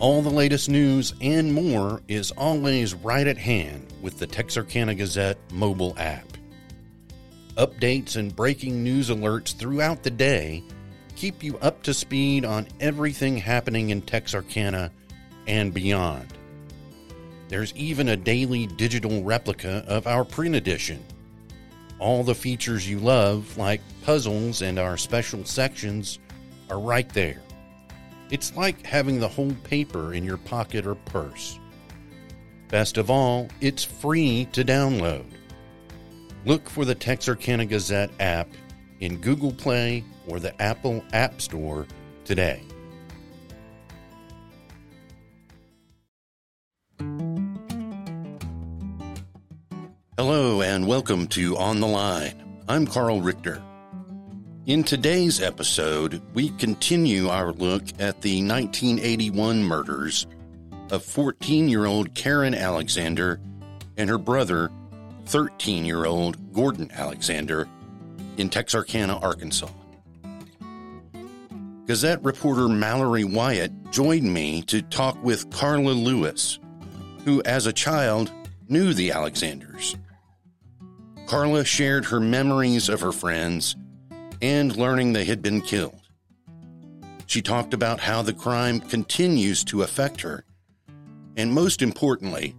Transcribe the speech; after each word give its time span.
All 0.00 0.22
the 0.22 0.30
latest 0.30 0.68
news 0.68 1.12
and 1.20 1.52
more 1.52 2.02
is 2.06 2.30
always 2.32 2.94
right 2.94 3.26
at 3.26 3.36
hand 3.36 3.92
with 4.00 4.20
the 4.20 4.28
Texarkana 4.28 4.94
Gazette 4.94 5.38
mobile 5.52 5.92
app. 5.98 6.24
Updates 7.56 8.14
and 8.14 8.34
breaking 8.34 8.84
news 8.84 9.10
alerts 9.10 9.56
throughout 9.56 10.04
the 10.04 10.10
day 10.10 10.62
keep 11.16 11.42
you 11.42 11.58
up 11.58 11.82
to 11.82 11.92
speed 11.92 12.44
on 12.44 12.68
everything 12.78 13.36
happening 13.36 13.90
in 13.90 14.00
Texarkana 14.00 14.92
and 15.48 15.74
beyond. 15.74 16.32
There's 17.48 17.74
even 17.74 18.10
a 18.10 18.16
daily 18.16 18.68
digital 18.68 19.24
replica 19.24 19.84
of 19.88 20.06
our 20.06 20.24
print 20.24 20.54
edition. 20.54 21.04
All 21.98 22.22
the 22.22 22.36
features 22.36 22.88
you 22.88 23.00
love, 23.00 23.58
like 23.58 23.80
puzzles 24.04 24.62
and 24.62 24.78
our 24.78 24.96
special 24.96 25.44
sections, 25.44 26.20
are 26.70 26.78
right 26.78 27.08
there. 27.08 27.42
It's 28.30 28.54
like 28.56 28.84
having 28.84 29.20
the 29.20 29.28
whole 29.28 29.54
paper 29.64 30.12
in 30.12 30.22
your 30.22 30.36
pocket 30.36 30.86
or 30.86 30.94
purse. 30.94 31.58
Best 32.68 32.98
of 32.98 33.10
all, 33.10 33.48
it's 33.62 33.82
free 33.82 34.46
to 34.52 34.62
download. 34.62 35.24
Look 36.44 36.68
for 36.68 36.84
the 36.84 36.94
Texarkana 36.94 37.64
Gazette 37.64 38.10
app 38.20 38.48
in 39.00 39.16
Google 39.16 39.52
Play 39.52 40.04
or 40.26 40.38
the 40.40 40.60
Apple 40.60 41.02
App 41.14 41.40
Store 41.40 41.86
today. 42.26 42.62
Hello 50.18 50.60
and 50.60 50.86
welcome 50.86 51.28
to 51.28 51.56
On 51.56 51.80
the 51.80 51.86
Line. 51.86 52.62
I'm 52.68 52.86
Carl 52.86 53.22
Richter. 53.22 53.62
In 54.68 54.84
today's 54.84 55.40
episode, 55.40 56.20
we 56.34 56.50
continue 56.50 57.28
our 57.28 57.52
look 57.52 57.84
at 57.98 58.20
the 58.20 58.46
1981 58.46 59.64
murders 59.64 60.26
of 60.90 61.02
14 61.02 61.70
year 61.70 61.86
old 61.86 62.14
Karen 62.14 62.54
Alexander 62.54 63.40
and 63.96 64.10
her 64.10 64.18
brother, 64.18 64.70
13 65.24 65.86
year 65.86 66.04
old 66.04 66.52
Gordon 66.52 66.90
Alexander, 66.92 67.66
in 68.36 68.50
Texarkana, 68.50 69.16
Arkansas. 69.16 69.70
Gazette 71.86 72.22
reporter 72.22 72.68
Mallory 72.68 73.24
Wyatt 73.24 73.72
joined 73.90 74.30
me 74.30 74.60
to 74.64 74.82
talk 74.82 75.16
with 75.24 75.48
Carla 75.48 75.92
Lewis, 75.92 76.58
who, 77.24 77.42
as 77.44 77.64
a 77.64 77.72
child, 77.72 78.30
knew 78.68 78.92
the 78.92 79.12
Alexanders. 79.12 79.96
Carla 81.26 81.64
shared 81.64 82.04
her 82.04 82.20
memories 82.20 82.90
of 82.90 83.00
her 83.00 83.12
friends 83.12 83.74
and 84.40 84.76
learning 84.76 85.12
they 85.12 85.24
had 85.24 85.42
been 85.42 85.60
killed. 85.60 86.00
She 87.26 87.42
talked 87.42 87.74
about 87.74 88.00
how 88.00 88.22
the 88.22 88.32
crime 88.32 88.80
continues 88.80 89.62
to 89.64 89.82
affect 89.82 90.20
her, 90.22 90.44
and 91.36 91.52
most 91.52 91.82
importantly, 91.82 92.54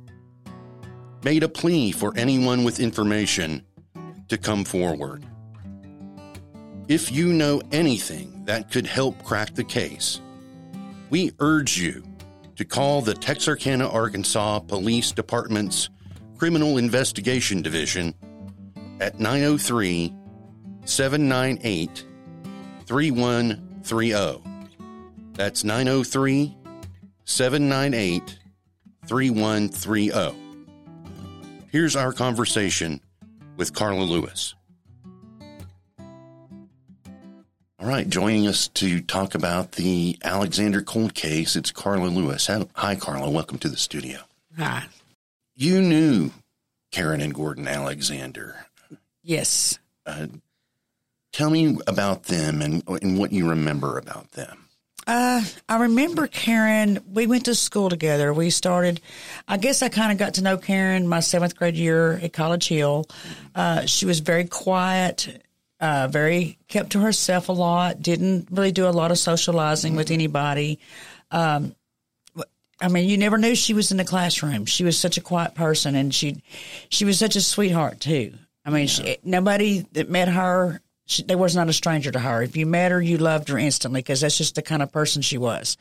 made 1.24 1.44
a 1.44 1.50
plea 1.50 1.92
for 1.92 2.14
anyone 2.16 2.64
with 2.64 2.80
information 2.80 3.64
to 4.28 4.38
come 4.38 4.64
forward. 4.64 5.26
If 6.88 7.12
you 7.12 7.34
know 7.34 7.62
anything 7.72 8.46
that 8.46 8.72
could 8.72 8.88
help 8.88 9.24
crack 9.24 9.56
the 9.56 9.64
case, 9.64 10.22
we 11.10 11.32
urge 11.40 11.78
you 11.78 12.04
to 12.56 12.66
call 12.66 13.02
the 13.02 13.14
Texarkana, 13.14 13.88
Arkansas 13.88 14.60
Police 14.60 15.12
Department's 15.12 15.90
Criminal 16.38 16.78
Investigation 16.78 17.62
Division 17.62 18.14
at 19.00 19.20
903 19.20 20.14
798 20.90 22.04
3130. 22.88 24.44
That's 25.34 25.64
903 25.64 26.58
798 27.26 28.40
3130. 29.06 30.36
Here's 31.72 31.96
our 31.96 32.12
conversation 32.12 33.02
with 33.56 33.72
Carla 33.74 34.02
Lewis. 34.02 34.56
All 37.80 37.88
right, 37.88 38.10
joining 38.10 38.48
us 38.48 38.68
to 38.70 39.00
talk 39.02 39.36
about 39.36 39.74
the 39.74 40.18
Alexander 40.24 40.82
cold 40.82 41.14
case, 41.14 41.56
it's 41.56 41.72
Carla 41.72 42.08
Lewis. 42.08 42.50
Hi, 42.74 42.96
Carla. 42.96 43.30
Welcome 43.30 43.60
to 43.60 43.70
the 43.70 43.78
studio. 43.78 44.22
Hi. 44.58 44.88
You 45.56 45.82
knew 45.82 46.32
Karen 46.92 47.22
and 47.22 47.36
Gordon 47.36 47.68
Alexander. 47.68 48.66
Yes. 49.22 49.78
Uh, 50.06 50.26
tell 51.32 51.50
me 51.50 51.78
about 51.88 52.24
them 52.24 52.62
and, 52.62 52.84
and 53.02 53.18
what 53.18 53.32
you 53.32 53.50
remember 53.50 53.98
about 53.98 54.32
them. 54.32 54.70
Uh, 55.08 55.42
I 55.68 55.78
remember 55.80 56.28
Karen. 56.28 57.00
We 57.12 57.26
went 57.26 57.46
to 57.46 57.56
school 57.56 57.90
together. 57.90 58.32
We 58.32 58.52
started. 58.52 59.02
I 59.48 59.58
guess 59.58 59.82
I 59.82 59.90
kind 59.90 60.12
of 60.12 60.20
got 60.20 60.36
to 60.36 60.44
know 60.44 60.58
Karen 60.58 61.08
my 61.08 61.20
seventh 61.20 61.56
grade 61.56 61.76
year 61.76 62.14
at 62.22 62.32
College 62.32 62.68
Hill. 62.68 63.06
Uh, 63.56 63.88
she 63.88 64.06
was 64.06 64.20
very 64.20 64.46
quiet, 64.46 65.44
uh, 65.80 66.10
very 66.12 66.60
kept 66.68 66.92
to 66.92 67.00
herself 67.00 67.50
a 67.50 67.54
lot. 67.54 68.04
Didn't 68.04 68.50
really 68.52 68.72
do 68.72 68.88
a 68.88 68.92
lot 68.92 69.10
of 69.10 69.18
socializing 69.18 69.96
with 69.96 70.12
anybody. 70.12 70.80
Um, 71.32 71.76
I 72.80 72.88
mean, 72.88 73.10
you 73.10 73.18
never 73.18 73.40
knew 73.40 73.56
she 73.56 73.74
was 73.74 73.92
in 73.92 73.98
the 73.98 74.06
classroom. 74.06 74.66
She 74.66 74.84
was 74.84 74.98
such 74.98 75.18
a 75.18 75.22
quiet 75.22 75.56
person, 75.56 75.96
and 75.96 76.14
she 76.14 76.44
she 76.90 77.04
was 77.04 77.18
such 77.18 77.36
a 77.36 77.42
sweetheart 77.42 78.00
too. 78.00 78.34
I 78.64 78.70
mean, 78.70 78.82
yeah. 78.82 78.86
she, 78.88 79.18
nobody 79.24 79.88
that 79.94 80.10
met 80.10 80.28
her 80.28 80.82
she, 81.10 81.24
there 81.24 81.40
was 81.40 81.56
not 81.56 81.70
a 81.70 81.74
stranger 81.74 82.12
to 82.12 82.20
her. 82.20 82.44
If 82.44 82.56
you 82.56 82.68
met 82.68 82.92
her, 82.92 83.02
you 83.02 83.18
loved 83.18 83.50
her 83.50 83.58
instantly 83.58 84.02
because 84.02 84.22
that's 84.22 84.38
just 84.38 84.54
the 84.54 84.62
kind 84.62 84.84
of 84.84 84.92
person 84.92 85.24
she 85.24 85.40
was. 85.40 85.76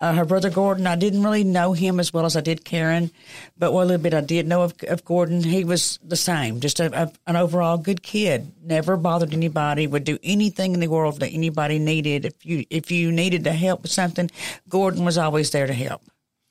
Uh, 0.00 0.12
her 0.12 0.24
brother 0.24 0.50
Gordon, 0.50 0.86
I 0.86 0.94
didn't 0.94 1.24
really 1.24 1.42
know 1.42 1.72
him 1.72 1.98
as 1.98 2.12
well 2.12 2.24
as 2.24 2.36
I 2.36 2.42
did 2.42 2.64
Karen, 2.64 3.10
but 3.58 3.72
what 3.72 3.88
little 3.88 4.00
bit 4.00 4.14
I 4.14 4.20
did 4.20 4.46
know 4.46 4.62
of, 4.62 4.74
of 4.86 5.04
Gordon, 5.04 5.42
he 5.42 5.64
was 5.64 5.98
the 6.04 6.14
same, 6.14 6.60
just 6.60 6.78
a, 6.78 7.02
a, 7.02 7.12
an 7.26 7.34
overall 7.34 7.76
good 7.76 8.04
kid. 8.04 8.52
Never 8.62 8.96
bothered 8.96 9.32
anybody. 9.32 9.88
Would 9.88 10.04
do 10.04 10.18
anything 10.22 10.74
in 10.74 10.80
the 10.80 10.86
world 10.86 11.18
that 11.18 11.30
anybody 11.32 11.80
needed. 11.80 12.24
If 12.24 12.46
you 12.46 12.64
if 12.70 12.92
you 12.92 13.10
needed 13.10 13.44
to 13.44 13.52
help 13.52 13.82
with 13.82 13.90
something, 13.90 14.30
Gordon 14.68 15.04
was 15.04 15.18
always 15.18 15.50
there 15.50 15.66
to 15.66 15.74
help, 15.74 16.02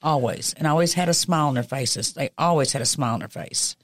always, 0.01 0.53
and 0.57 0.67
always 0.67 0.93
had 0.95 1.07
a 1.07 1.13
smile 1.13 1.47
on 1.47 1.53
their 1.53 1.63
faces. 1.63 2.11
They 2.11 2.31
always 2.37 2.73
had 2.73 2.81
a 2.81 2.85
smile 2.85 3.13
on 3.13 3.19
their 3.19 3.29
face. 3.29 3.77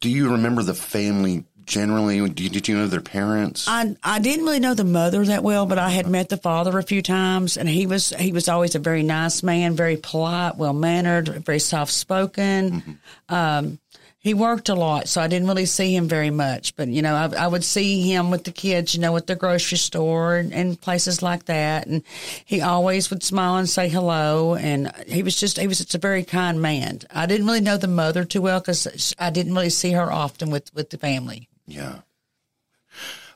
Do 0.00 0.08
you 0.08 0.32
remember 0.32 0.62
the 0.62 0.74
family 0.74 1.44
generally? 1.72 2.28
Did 2.28 2.68
you 2.68 2.76
know 2.76 2.86
their 2.86 3.00
parents? 3.00 3.66
I 3.66 3.96
I 4.02 4.18
didn't 4.18 4.44
really 4.44 4.60
know 4.60 4.74
the 4.74 4.84
mother 4.84 5.24
that 5.24 5.42
well, 5.42 5.66
but 5.66 5.78
I 5.78 5.90
had 5.90 6.06
met 6.06 6.28
the 6.28 6.36
father 6.36 6.78
a 6.78 6.82
few 6.82 7.02
times, 7.02 7.56
and 7.56 7.68
he 7.68 7.86
was 7.86 8.10
he 8.10 8.32
was 8.32 8.48
always 8.48 8.74
a 8.74 8.78
very 8.78 9.02
nice 9.02 9.42
man, 9.42 9.74
very 9.74 9.96
polite, 9.96 10.56
well 10.56 10.74
mannered, 10.74 11.28
very 11.44 11.58
soft 11.58 11.92
spoken. 11.92 12.70
Mm-hmm. 12.70 13.34
Um, 13.34 13.78
he 14.22 14.34
worked 14.34 14.68
a 14.68 14.76
lot, 14.76 15.08
so 15.08 15.20
I 15.20 15.26
didn't 15.26 15.48
really 15.48 15.66
see 15.66 15.96
him 15.96 16.06
very 16.06 16.30
much. 16.30 16.76
But 16.76 16.86
you 16.86 17.02
know, 17.02 17.14
I, 17.14 17.44
I 17.44 17.48
would 17.48 17.64
see 17.64 18.02
him 18.02 18.30
with 18.30 18.44
the 18.44 18.52
kids, 18.52 18.94
you 18.94 19.00
know, 19.00 19.16
at 19.16 19.26
the 19.26 19.34
grocery 19.34 19.78
store 19.78 20.36
and, 20.36 20.52
and, 20.54 20.80
places 20.80 21.22
like 21.22 21.46
that. 21.46 21.88
And 21.88 22.04
he 22.44 22.60
always 22.60 23.10
would 23.10 23.24
smile 23.24 23.56
and 23.56 23.68
say 23.68 23.88
hello. 23.88 24.54
And 24.54 24.92
he 25.08 25.24
was 25.24 25.40
just 25.40 25.58
he 25.58 25.66
was 25.66 25.78
just 25.78 25.96
a 25.96 25.98
very 25.98 26.22
kind 26.22 26.62
man. 26.62 27.00
I 27.10 27.26
didn't 27.26 27.46
really 27.46 27.60
know 27.60 27.76
the 27.76 27.88
mother 27.88 28.24
too 28.24 28.42
well 28.42 28.60
because 28.60 29.12
I 29.18 29.30
didn't 29.30 29.54
really 29.54 29.70
see 29.70 29.90
her 29.90 30.12
often 30.12 30.50
with 30.50 30.72
with 30.72 30.90
the 30.90 30.98
family. 30.98 31.48
Yeah. 31.66 32.00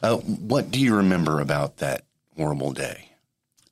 Uh, 0.03 0.17
what 0.17 0.71
do 0.71 0.81
you 0.81 0.97
remember 0.97 1.41
about 1.41 1.79
that 1.79 2.03
horrible 2.37 2.73
day? 2.73 3.11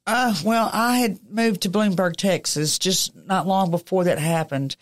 Uh, 0.07 0.35
well, 0.45 0.69
I 0.73 0.99
had 0.99 1.19
moved 1.31 1.63
to 1.63 1.71
Bloomburg, 1.71 2.17
Texas, 2.17 2.79
just 2.79 3.15
not 3.17 3.47
long 3.47 3.71
before 3.71 4.05
that 4.05 4.19
happened, 4.19 4.77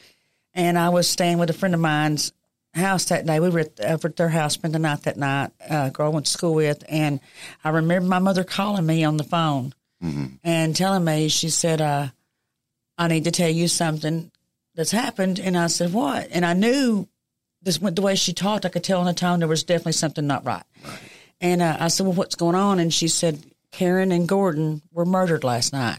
and 0.53 0.79
I 0.79 0.89
was 0.89 1.09
staying 1.09 1.39
with 1.39 1.51
a 1.51 1.53
friend 1.53 1.75
of 1.75 1.81
mine's 1.81 2.33
house 2.75 3.05
that 3.07 3.27
day. 3.27 3.39
We 3.39 3.51
were 3.51 3.61
at, 3.61 3.81
over 3.81 4.09
at 4.09 4.17
their 4.17 4.29
house, 4.29 4.55
spent 4.55 4.73
the 4.73 4.79
night 4.79 5.03
that 5.03 5.17
night. 5.17 5.53
Uh, 5.69 5.91
girl 5.91 6.07
I 6.07 6.11
went 6.11 6.27
to 6.27 6.33
school 6.33 6.55
with, 6.55 6.83
and 6.89 7.21
I 7.63 7.71
remember 7.71 8.09
my 8.09 8.19
mother 8.19 8.43
calling 8.43 8.87
me 8.87 9.05
on 9.05 9.17
the 9.17 9.25
phone 9.25 9.75
mm-hmm. 10.03 10.27
and 10.43 10.75
telling 10.75 11.05
me, 11.05 11.29
she 11.29 11.51
said, 11.51 11.81
uh, 11.81 12.09
"I 12.99 13.09
need 13.09 13.25
to 13.25 13.31
tell 13.31 13.51
you 13.51 13.69
something 13.69 14.31
that's 14.75 14.91
happened." 14.91 15.39
And 15.39 15.57
I 15.57 15.69
said, 15.69 15.93
"What?" 15.93 16.29
And 16.33 16.45
I 16.45 16.55
knew 16.55 17.09
this 17.63 17.81
went 17.81 17.97
the 17.97 18.03
way 18.03 18.15
she 18.15 18.33
talked, 18.33 18.67
I 18.67 18.69
could 18.69 18.85
tell 18.85 19.01
in 19.01 19.07
the 19.07 19.15
tone 19.15 19.39
there 19.39 19.49
was 19.49 19.65
definitely 19.65 19.93
something 19.93 20.27
not 20.27 20.45
right. 20.45 20.65
right. 20.85 20.99
And 21.41 21.63
uh, 21.63 21.77
I 21.81 21.89
said, 21.89 22.07
"Well, 22.07 22.15
what's 22.15 22.35
going 22.35 22.55
on?" 22.55 22.79
And 22.79 22.93
she 22.93 23.09
said, 23.09 23.45
"Karen 23.71 24.13
and 24.13 24.29
Gordon 24.29 24.83
were 24.93 25.05
murdered 25.05 25.45
last 25.45 25.73
night." 25.73 25.99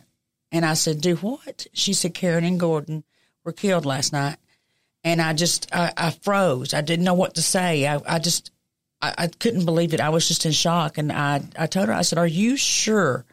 And 0.52 0.66
I 0.66 0.74
said, 0.74 1.02
"Do 1.02 1.16
what?" 1.18 1.68
She 1.74 1.94
said, 1.94 2.14
"Karen 2.14 2.44
and 2.44 2.60
Gordon 2.60 3.04
were 3.44 3.52
killed 3.52 3.86
last 3.86 4.14
night." 4.14 4.38
And 5.04 5.22
I 5.22 5.34
just, 5.34 5.68
I, 5.74 5.92
I 5.98 6.12
froze. 6.12 6.74
I 6.74 6.80
didn't 6.82 7.04
know 7.04 7.14
what 7.14 7.36
to 7.36 7.42
say. 7.42 7.86
I, 7.86 8.00
I 8.08 8.20
just, 8.20 8.52
I, 9.02 9.14
I 9.18 9.28
couldn't 9.28 9.66
believe 9.66 9.94
it. 9.94 10.00
I 10.00 10.10
was 10.10 10.30
just 10.30 10.46
in 10.46 10.54
shock. 10.54 10.98
And 10.98 11.12
I, 11.12 11.42
I 11.60 11.68
told 11.68 11.90
her, 11.90 11.94
I 11.94 12.04
said, 12.04 12.20
"Are 12.20 12.28
you 12.28 12.56
sure?" 12.58 13.26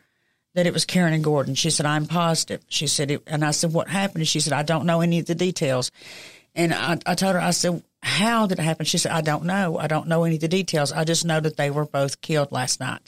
that 0.54 0.66
it 0.66 0.72
was 0.72 0.84
Karen 0.84 1.12
and 1.12 1.22
Gordon. 1.22 1.54
She 1.54 1.70
said, 1.70 1.86
I'm 1.86 2.06
positive. 2.06 2.60
She 2.68 2.88
said, 2.88 3.12
it, 3.12 3.22
and 3.28 3.44
I 3.44 3.52
said, 3.52 3.72
what 3.72 3.88
happened? 3.88 4.22
And 4.22 4.28
she 4.28 4.40
said, 4.40 4.52
I 4.52 4.64
don't 4.64 4.84
know 4.84 5.00
any 5.00 5.20
of 5.20 5.26
the 5.26 5.34
details. 5.36 5.92
And 6.56 6.74
I, 6.74 6.98
I 7.06 7.14
told 7.14 7.36
her, 7.36 7.40
I 7.40 7.52
said, 7.52 7.84
how 8.02 8.46
did 8.46 8.58
it 8.58 8.62
happen? 8.62 8.86
She 8.86 8.98
said, 8.98 9.12
I 9.12 9.20
don't 9.20 9.44
know. 9.44 9.76
I 9.76 9.86
don't 9.86 10.08
know 10.08 10.24
any 10.24 10.36
of 10.36 10.40
the 10.40 10.48
details. 10.48 10.90
I 10.90 11.04
just 11.04 11.24
know 11.24 11.40
that 11.40 11.56
they 11.56 11.70
were 11.70 11.84
both 11.84 12.20
killed 12.20 12.50
last 12.50 12.80
night. 12.80 13.00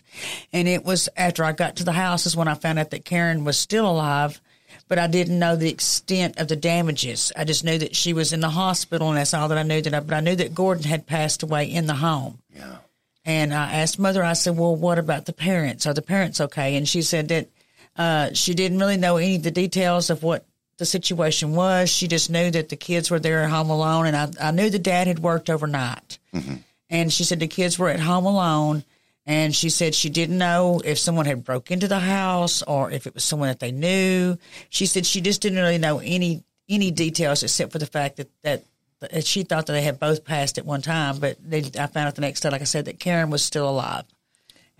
And 0.52 0.68
it 0.68 0.84
was 0.84 1.08
after 1.16 1.44
I 1.44 1.52
got 1.52 1.76
to 1.76 1.84
the 1.84 1.92
house 1.92 2.26
is 2.26 2.36
when 2.36 2.48
I 2.48 2.54
found 2.54 2.78
out 2.78 2.90
that 2.90 3.04
Karen 3.04 3.44
was 3.44 3.58
still 3.58 3.88
alive, 3.88 4.40
but 4.88 4.98
I 4.98 5.06
didn't 5.06 5.38
know 5.38 5.56
the 5.56 5.70
extent 5.70 6.38
of 6.38 6.48
the 6.48 6.56
damages. 6.56 7.32
I 7.34 7.44
just 7.44 7.64
knew 7.64 7.78
that 7.78 7.96
she 7.96 8.12
was 8.12 8.34
in 8.34 8.40
the 8.40 8.50
hospital 8.50 9.08
and 9.08 9.16
that's 9.16 9.32
all 9.32 9.48
that 9.48 9.58
I 9.58 9.62
knew 9.62 9.80
that 9.80 9.94
I, 9.94 10.00
but 10.00 10.14
I 10.14 10.20
knew 10.20 10.36
that 10.36 10.54
Gordon 10.54 10.84
had 10.84 11.06
passed 11.06 11.42
away 11.42 11.64
in 11.64 11.86
the 11.86 11.94
home. 11.94 12.38
Yeah. 12.54 12.76
And 13.24 13.54
I 13.54 13.72
asked 13.72 13.98
mother, 13.98 14.22
I 14.22 14.34
said, 14.34 14.58
well, 14.58 14.76
what 14.76 14.98
about 14.98 15.24
the 15.24 15.32
parents? 15.32 15.86
Are 15.86 15.94
the 15.94 16.02
parents 16.02 16.40
okay? 16.40 16.76
And 16.76 16.86
she 16.86 17.02
said 17.02 17.28
that, 17.28 17.48
uh, 17.96 18.30
she 18.32 18.54
didn't 18.54 18.78
really 18.78 18.96
know 18.96 19.16
any 19.16 19.36
of 19.36 19.42
the 19.42 19.50
details 19.50 20.10
of 20.10 20.22
what 20.22 20.46
the 20.82 20.86
situation 20.86 21.54
was. 21.54 21.88
She 21.88 22.08
just 22.08 22.28
knew 22.28 22.50
that 22.50 22.68
the 22.68 22.76
kids 22.76 23.08
were 23.08 23.20
there 23.20 23.44
at 23.44 23.50
home 23.50 23.70
alone, 23.70 24.06
and 24.06 24.16
I, 24.16 24.48
I 24.48 24.50
knew 24.50 24.68
the 24.68 24.80
dad 24.80 25.06
had 25.06 25.20
worked 25.20 25.48
overnight. 25.48 26.18
Mm-hmm. 26.34 26.56
And 26.90 27.12
she 27.12 27.22
said 27.22 27.38
the 27.38 27.46
kids 27.46 27.78
were 27.78 27.88
at 27.88 28.00
home 28.00 28.26
alone, 28.26 28.82
and 29.24 29.54
she 29.54 29.70
said 29.70 29.94
she 29.94 30.10
didn't 30.10 30.38
know 30.38 30.82
if 30.84 30.98
someone 30.98 31.26
had 31.26 31.44
broke 31.44 31.70
into 31.70 31.86
the 31.86 32.00
house 32.00 32.62
or 32.62 32.90
if 32.90 33.06
it 33.06 33.14
was 33.14 33.22
someone 33.22 33.46
that 33.48 33.60
they 33.60 33.70
knew. 33.70 34.36
She 34.70 34.86
said 34.86 35.06
she 35.06 35.20
just 35.20 35.40
didn't 35.40 35.58
really 35.58 35.78
know 35.78 36.00
any 36.00 36.42
any 36.68 36.90
details 36.90 37.42
except 37.44 37.70
for 37.70 37.78
the 37.78 37.86
fact 37.86 38.16
that 38.16 38.28
that, 38.42 38.64
that 39.00 39.24
she 39.24 39.44
thought 39.44 39.66
that 39.66 39.72
they 39.72 39.82
had 39.82 40.00
both 40.00 40.24
passed 40.24 40.58
at 40.58 40.66
one 40.66 40.82
time. 40.82 41.18
But 41.20 41.36
they, 41.48 41.60
I 41.78 41.86
found 41.86 42.08
out 42.08 42.16
the 42.16 42.22
next 42.22 42.40
day, 42.40 42.50
like 42.50 42.60
I 42.60 42.64
said, 42.64 42.86
that 42.86 42.98
Karen 42.98 43.30
was 43.30 43.44
still 43.44 43.68
alive. 43.68 44.04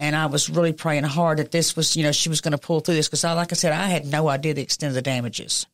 And 0.03 0.17
I 0.17 0.27
was 0.27 0.51
really 0.51 0.73
praying 0.73 1.05
hard 1.05 1.39
that 1.39 1.53
this 1.53 1.77
was, 1.77 1.97
you 1.97 2.03
know, 2.03 2.11
she 2.11 2.29
was 2.29 2.41
going 2.41 2.51
to 2.51 2.59
pull 2.59 2.81
through 2.81 2.97
this 2.97 3.07
because, 3.07 3.23
like 3.23 3.53
I 3.53 3.55
said, 3.55 3.73
I 3.73 3.87
had 3.87 4.05
no 4.05 4.29
idea 4.29 4.53
the 4.53 4.61
extent 4.61 4.91
of 4.91 4.95
the 4.97 5.03
damages. 5.03 5.65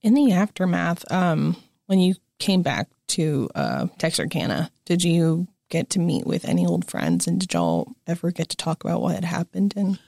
In 0.00 0.14
the 0.14 0.30
aftermath, 0.30 1.10
um, 1.10 1.56
when 1.86 1.98
you 1.98 2.14
came 2.38 2.62
back 2.62 2.86
to 3.08 3.50
uh, 3.56 3.88
Texarkana, 3.98 4.70
did 4.84 5.02
you 5.02 5.48
get 5.70 5.90
to 5.90 5.98
meet 5.98 6.24
with 6.24 6.44
any 6.44 6.64
old 6.64 6.88
friends, 6.88 7.26
and 7.26 7.40
did 7.40 7.52
y'all 7.52 7.96
ever 8.06 8.30
get 8.30 8.50
to 8.50 8.56
talk 8.56 8.84
about 8.84 9.02
what 9.02 9.16
had 9.16 9.24
happened? 9.24 9.74
And 9.76 9.98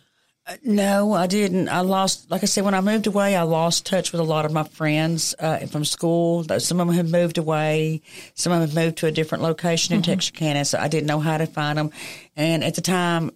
no, 0.63 1.13
I 1.13 1.27
didn't. 1.27 1.69
I 1.69 1.81
lost, 1.81 2.31
like 2.31 2.43
I 2.43 2.47
said, 2.47 2.65
when 2.65 2.75
I 2.75 2.81
moved 2.81 3.07
away, 3.07 3.35
I 3.35 3.43
lost 3.43 3.85
touch 3.85 4.13
with 4.13 4.21
a 4.21 4.25
lot 4.25 4.45
of 4.45 4.53
my 4.53 4.63
friends 4.63 5.35
uh, 5.39 5.59
from 5.67 5.85
school. 5.85 6.45
Some 6.59 6.81
of 6.81 6.87
them 6.87 6.97
had 6.97 7.11
moved 7.11 7.39
away. 7.39 8.03
Some 8.35 8.53
of 8.53 8.61
them 8.61 8.69
had 8.69 8.85
moved 8.85 8.99
to 8.99 9.07
a 9.07 9.13
different 9.13 9.43
location 9.43 9.95
in 9.95 10.03
mm-hmm. 10.03 10.13
Texarkana, 10.13 10.65
so 10.65 10.79
I 10.79 10.89
didn't 10.89 11.09
know 11.09 11.19
how 11.19 11.39
to 11.39 11.47
find 11.47 11.79
them. 11.79 11.91
And 12.37 12.63
at 12.63 12.77
the 12.77 12.81
time, 12.81 13.33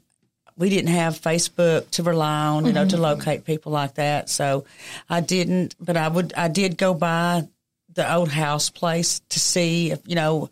we 0.56 0.68
didn't 0.68 0.92
have 0.92 1.20
Facebook 1.20 1.90
to 1.92 2.02
rely 2.02 2.46
on, 2.46 2.66
you 2.66 2.72
know, 2.72 2.82
mm-hmm. 2.82 2.90
to 2.90 2.96
locate 2.98 3.44
people 3.44 3.72
like 3.72 3.94
that. 3.94 4.28
So 4.28 4.64
I 5.08 5.20
didn't, 5.20 5.74
but 5.80 5.96
I 5.96 6.06
would, 6.06 6.32
I 6.34 6.48
did 6.48 6.76
go 6.76 6.94
by 6.94 7.48
the 7.94 8.14
old 8.14 8.30
house 8.30 8.70
place 8.70 9.20
to 9.30 9.40
see, 9.40 9.90
if, 9.90 10.00
you 10.06 10.14
know, 10.14 10.50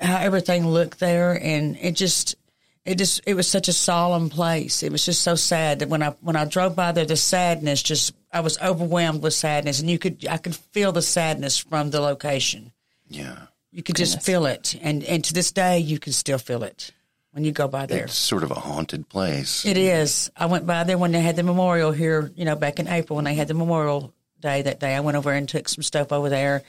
how 0.00 0.18
everything 0.18 0.68
looked 0.68 1.00
there. 1.00 1.32
And 1.32 1.76
it 1.76 1.92
just, 1.92 2.36
it 2.84 2.98
just 2.98 3.22
it 3.26 3.34
was 3.34 3.48
such 3.48 3.68
a 3.68 3.72
solemn 3.72 4.28
place. 4.28 4.82
It 4.82 4.92
was 4.92 5.04
just 5.04 5.22
so 5.22 5.34
sad 5.34 5.78
that 5.78 5.88
when 5.88 6.02
I 6.02 6.10
when 6.20 6.36
I 6.36 6.44
drove 6.44 6.76
by 6.76 6.92
there, 6.92 7.06
the 7.06 7.16
sadness 7.16 7.82
just 7.82 8.14
I 8.32 8.40
was 8.40 8.60
overwhelmed 8.60 9.22
with 9.22 9.34
sadness, 9.34 9.80
and 9.80 9.88
you 9.88 9.98
could 9.98 10.26
I 10.28 10.36
could 10.36 10.54
feel 10.54 10.92
the 10.92 11.02
sadness 11.02 11.58
from 11.58 11.90
the 11.90 12.00
location. 12.00 12.72
Yeah, 13.08 13.36
you 13.72 13.82
could 13.82 13.96
Goodness. 13.96 14.14
just 14.14 14.26
feel 14.26 14.46
it, 14.46 14.76
and 14.82 15.02
and 15.04 15.24
to 15.24 15.32
this 15.32 15.50
day 15.52 15.78
you 15.78 15.98
can 15.98 16.12
still 16.12 16.38
feel 16.38 16.62
it 16.62 16.90
when 17.32 17.44
you 17.44 17.52
go 17.52 17.68
by 17.68 17.86
there. 17.86 18.04
It's 18.04 18.14
sort 18.16 18.42
of 18.42 18.50
a 18.50 18.54
haunted 18.54 19.08
place. 19.08 19.64
It 19.64 19.78
is. 19.78 20.30
I 20.36 20.46
went 20.46 20.66
by 20.66 20.84
there 20.84 20.98
when 20.98 21.12
they 21.12 21.20
had 21.20 21.36
the 21.36 21.42
memorial 21.42 21.90
here, 21.90 22.30
you 22.36 22.44
know, 22.44 22.54
back 22.54 22.78
in 22.78 22.86
April 22.86 23.16
when 23.16 23.24
they 23.24 23.34
had 23.34 23.48
the 23.48 23.54
memorial 23.54 24.12
day 24.40 24.60
that 24.62 24.78
day. 24.78 24.94
I 24.94 25.00
went 25.00 25.16
over 25.16 25.32
and 25.32 25.48
took 25.48 25.70
some 25.70 25.82
stuff 25.82 26.12
over 26.12 26.28
there, 26.28 26.62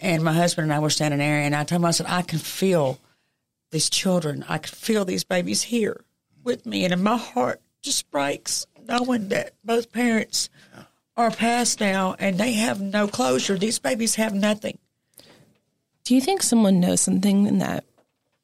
and 0.00 0.24
my 0.24 0.32
husband 0.32 0.64
and 0.64 0.72
I 0.72 0.80
were 0.80 0.90
standing 0.90 1.20
there, 1.20 1.38
and 1.38 1.54
I 1.54 1.62
told 1.62 1.80
him 1.80 1.84
I 1.84 1.92
said 1.92 2.06
I 2.08 2.22
can 2.22 2.40
feel 2.40 2.98
these 3.72 3.90
children. 3.90 4.44
I 4.48 4.58
could 4.58 4.74
feel 4.74 5.04
these 5.04 5.24
babies 5.24 5.62
here 5.62 6.04
with 6.44 6.64
me, 6.64 6.84
and 6.84 7.02
my 7.02 7.16
heart 7.16 7.60
just 7.82 8.10
breaks 8.10 8.66
knowing 8.86 9.28
that 9.28 9.54
both 9.64 9.92
parents 9.92 10.48
are 11.16 11.30
passed 11.30 11.80
now 11.80 12.14
and 12.18 12.38
they 12.38 12.52
have 12.52 12.80
no 12.80 13.06
closure. 13.06 13.58
These 13.58 13.78
babies 13.78 14.14
have 14.14 14.34
nothing. 14.34 14.78
Do 16.04 16.14
you 16.14 16.20
think 16.20 16.42
someone 16.42 16.80
knows 16.80 17.00
something 17.00 17.46
in 17.46 17.58
that, 17.58 17.84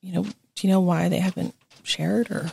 you 0.01 0.13
know, 0.13 0.23
do 0.23 0.67
you 0.67 0.69
know 0.69 0.81
why 0.81 1.09
they 1.09 1.19
haven't 1.19 1.55
shared 1.83 2.31
or? 2.31 2.53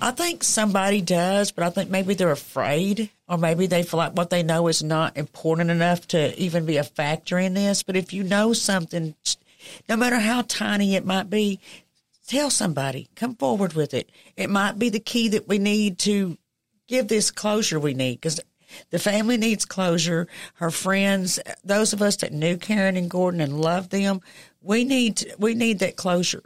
I 0.00 0.12
think 0.12 0.44
somebody 0.44 1.00
does, 1.00 1.50
but 1.50 1.64
I 1.64 1.70
think 1.70 1.90
maybe 1.90 2.14
they're 2.14 2.30
afraid 2.30 3.10
or 3.28 3.36
maybe 3.36 3.66
they 3.66 3.82
feel 3.82 3.98
like 3.98 4.12
what 4.12 4.30
they 4.30 4.42
know 4.42 4.68
is 4.68 4.82
not 4.82 5.16
important 5.16 5.70
enough 5.70 6.06
to 6.08 6.38
even 6.40 6.66
be 6.66 6.76
a 6.76 6.84
factor 6.84 7.38
in 7.38 7.54
this. 7.54 7.82
But 7.82 7.96
if 7.96 8.12
you 8.12 8.22
know 8.22 8.52
something, 8.52 9.14
no 9.88 9.96
matter 9.96 10.18
how 10.18 10.42
tiny 10.42 10.94
it 10.94 11.04
might 11.04 11.30
be, 11.30 11.60
tell 12.26 12.50
somebody, 12.50 13.08
come 13.14 13.34
forward 13.34 13.74
with 13.74 13.94
it. 13.94 14.10
It 14.36 14.50
might 14.50 14.78
be 14.78 14.88
the 14.88 15.00
key 15.00 15.28
that 15.28 15.48
we 15.48 15.58
need 15.58 15.98
to 16.00 16.36
give 16.88 17.08
this 17.08 17.30
closure 17.30 17.80
we 17.80 17.94
need 17.94 18.16
because 18.16 18.40
the 18.90 18.98
family 18.98 19.36
needs 19.36 19.64
closure. 19.64 20.26
Her 20.54 20.70
friends, 20.70 21.38
those 21.64 21.92
of 21.92 22.02
us 22.02 22.16
that 22.16 22.32
knew 22.32 22.56
Karen 22.56 22.96
and 22.96 23.10
Gordon 23.10 23.40
and 23.40 23.60
loved 23.60 23.90
them, 23.90 24.20
we 24.60 24.84
need 24.84 25.34
we 25.38 25.54
need 25.54 25.78
that 25.78 25.96
closure. 25.96 26.42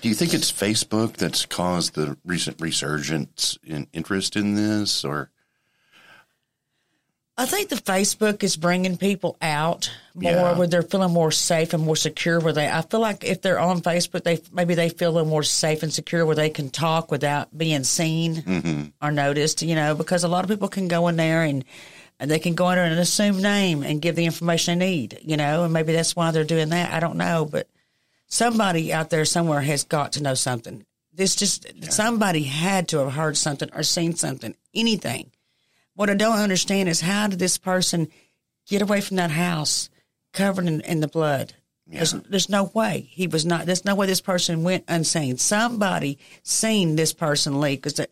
Do 0.00 0.08
you 0.08 0.14
think 0.14 0.32
it's 0.32 0.50
Facebook 0.50 1.16
that's 1.16 1.44
caused 1.44 1.94
the 1.94 2.16
recent 2.24 2.60
resurgence 2.60 3.58
in 3.62 3.88
interest 3.92 4.36
in 4.36 4.54
this, 4.54 5.04
or 5.04 5.30
I 7.38 7.44
think 7.44 7.68
the 7.68 7.76
Facebook 7.76 8.42
is 8.42 8.56
bringing 8.56 8.96
people 8.96 9.36
out 9.42 9.90
more 10.14 10.32
yeah. 10.32 10.56
where 10.56 10.66
they're 10.66 10.82
feeling 10.82 11.12
more 11.12 11.30
safe 11.30 11.74
and 11.74 11.84
more 11.84 11.96
secure. 11.96 12.40
Where 12.40 12.54
they, 12.54 12.66
I 12.66 12.80
feel 12.80 13.00
like 13.00 13.24
if 13.24 13.42
they're 13.42 13.58
on 13.58 13.82
Facebook, 13.82 14.22
they 14.22 14.40
maybe 14.52 14.74
they 14.74 14.88
feel 14.88 15.10
a 15.10 15.12
little 15.12 15.28
more 15.28 15.42
safe 15.42 15.82
and 15.82 15.92
secure 15.92 16.24
where 16.24 16.34
they 16.34 16.48
can 16.48 16.70
talk 16.70 17.10
without 17.10 17.56
being 17.56 17.84
seen 17.84 18.36
mm-hmm. 18.36 19.06
or 19.06 19.12
noticed. 19.12 19.60
You 19.60 19.74
know, 19.74 19.94
because 19.94 20.24
a 20.24 20.28
lot 20.28 20.44
of 20.44 20.50
people 20.50 20.68
can 20.68 20.88
go 20.88 21.08
in 21.08 21.16
there 21.16 21.42
and 21.42 21.64
and 22.18 22.30
they 22.30 22.38
can 22.38 22.54
go 22.54 22.70
in 22.70 22.76
there 22.76 22.86
and 22.86 22.98
assume 22.98 23.42
name 23.42 23.82
and 23.82 24.00
give 24.00 24.16
the 24.16 24.24
information 24.24 24.78
they 24.78 24.86
need. 24.86 25.18
You 25.22 25.36
know, 25.36 25.64
and 25.64 25.74
maybe 25.74 25.92
that's 25.92 26.16
why 26.16 26.30
they're 26.30 26.44
doing 26.44 26.70
that. 26.70 26.90
I 26.90 27.00
don't 27.00 27.18
know, 27.18 27.44
but 27.44 27.68
somebody 28.28 28.94
out 28.94 29.10
there 29.10 29.26
somewhere 29.26 29.60
has 29.60 29.84
got 29.84 30.12
to 30.12 30.22
know 30.22 30.34
something. 30.34 30.86
This 31.12 31.36
just 31.36 31.66
yeah. 31.74 31.90
somebody 31.90 32.44
had 32.44 32.88
to 32.88 32.98
have 32.98 33.12
heard 33.12 33.36
something 33.36 33.68
or 33.74 33.82
seen 33.82 34.14
something, 34.14 34.54
anything 34.74 35.32
what 35.96 36.10
I 36.10 36.14
don't 36.14 36.38
understand 36.38 36.88
is 36.88 37.00
how 37.00 37.26
did 37.26 37.38
this 37.38 37.58
person 37.58 38.08
get 38.68 38.82
away 38.82 39.00
from 39.00 39.16
that 39.16 39.30
house 39.30 39.90
covered 40.32 40.66
in, 40.66 40.80
in 40.82 41.00
the 41.00 41.08
blood? 41.08 41.54
Yeah. 41.86 41.98
There's, 41.98 42.12
there's 42.12 42.48
no 42.48 42.70
way 42.74 43.08
he 43.10 43.26
was 43.26 43.46
not. 43.46 43.66
There's 43.66 43.84
no 43.84 43.94
way 43.94 44.06
this 44.06 44.20
person 44.20 44.62
went 44.62 44.84
unseen. 44.88 45.38
Somebody 45.38 46.18
seen 46.42 46.96
this 46.96 47.12
person 47.12 47.60
leave 47.60 47.82
because 47.82 48.06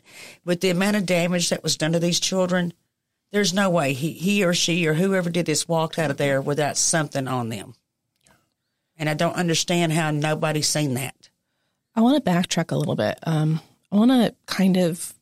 with 0.44 0.60
the 0.60 0.70
amount 0.70 0.96
of 0.96 1.06
damage 1.06 1.50
that 1.50 1.62
was 1.62 1.76
done 1.76 1.92
to 1.92 1.98
these 1.98 2.20
children, 2.20 2.72
there's 3.32 3.52
no 3.52 3.68
way 3.68 3.92
he, 3.92 4.12
he 4.12 4.44
or 4.44 4.54
she 4.54 4.86
or 4.86 4.94
whoever 4.94 5.28
did 5.28 5.46
this 5.46 5.66
walked 5.66 5.98
out 5.98 6.10
of 6.10 6.16
there 6.16 6.40
without 6.40 6.76
something 6.76 7.26
on 7.26 7.48
them. 7.48 7.74
And 8.96 9.10
I 9.10 9.14
don't 9.14 9.34
understand 9.34 9.92
how 9.92 10.12
nobody's 10.12 10.68
seen 10.68 10.94
that. 10.94 11.30
I 11.96 12.00
want 12.00 12.24
to 12.24 12.30
backtrack 12.30 12.70
a 12.70 12.76
little 12.76 12.94
bit. 12.94 13.18
Um, 13.24 13.60
I 13.90 13.96
want 13.96 14.12
to 14.12 14.34
kind 14.46 14.76
of 14.76 15.14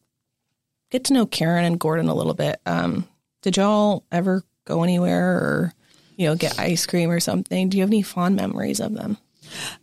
get 0.93 1.05
to 1.05 1.15
know 1.15 1.27
Karen 1.27 1.65
and 1.65 1.81
Gordon 1.81 2.09
a 2.09 2.15
little 2.15 2.35
bit. 2.35 2.61
Um, 2.67 3.09
did 3.41 3.57
y'all 3.57 4.05
ever 4.13 4.45
go 4.67 4.85
anywhere 4.85 5.37
or, 5.39 5.73
you 6.17 6.29
know, 6.29 6.37
get 6.37 6.61
ice 6.61 6.87
cream 6.87 7.11
or 7.11 7.19
something? 7.19 7.71
Do 7.71 7.79
you 7.79 7.83
have 7.83 7.91
any 7.91 8.03
fond 8.03 8.37
memories 8.37 8.79
of 8.79 8.95
them? 8.95 9.17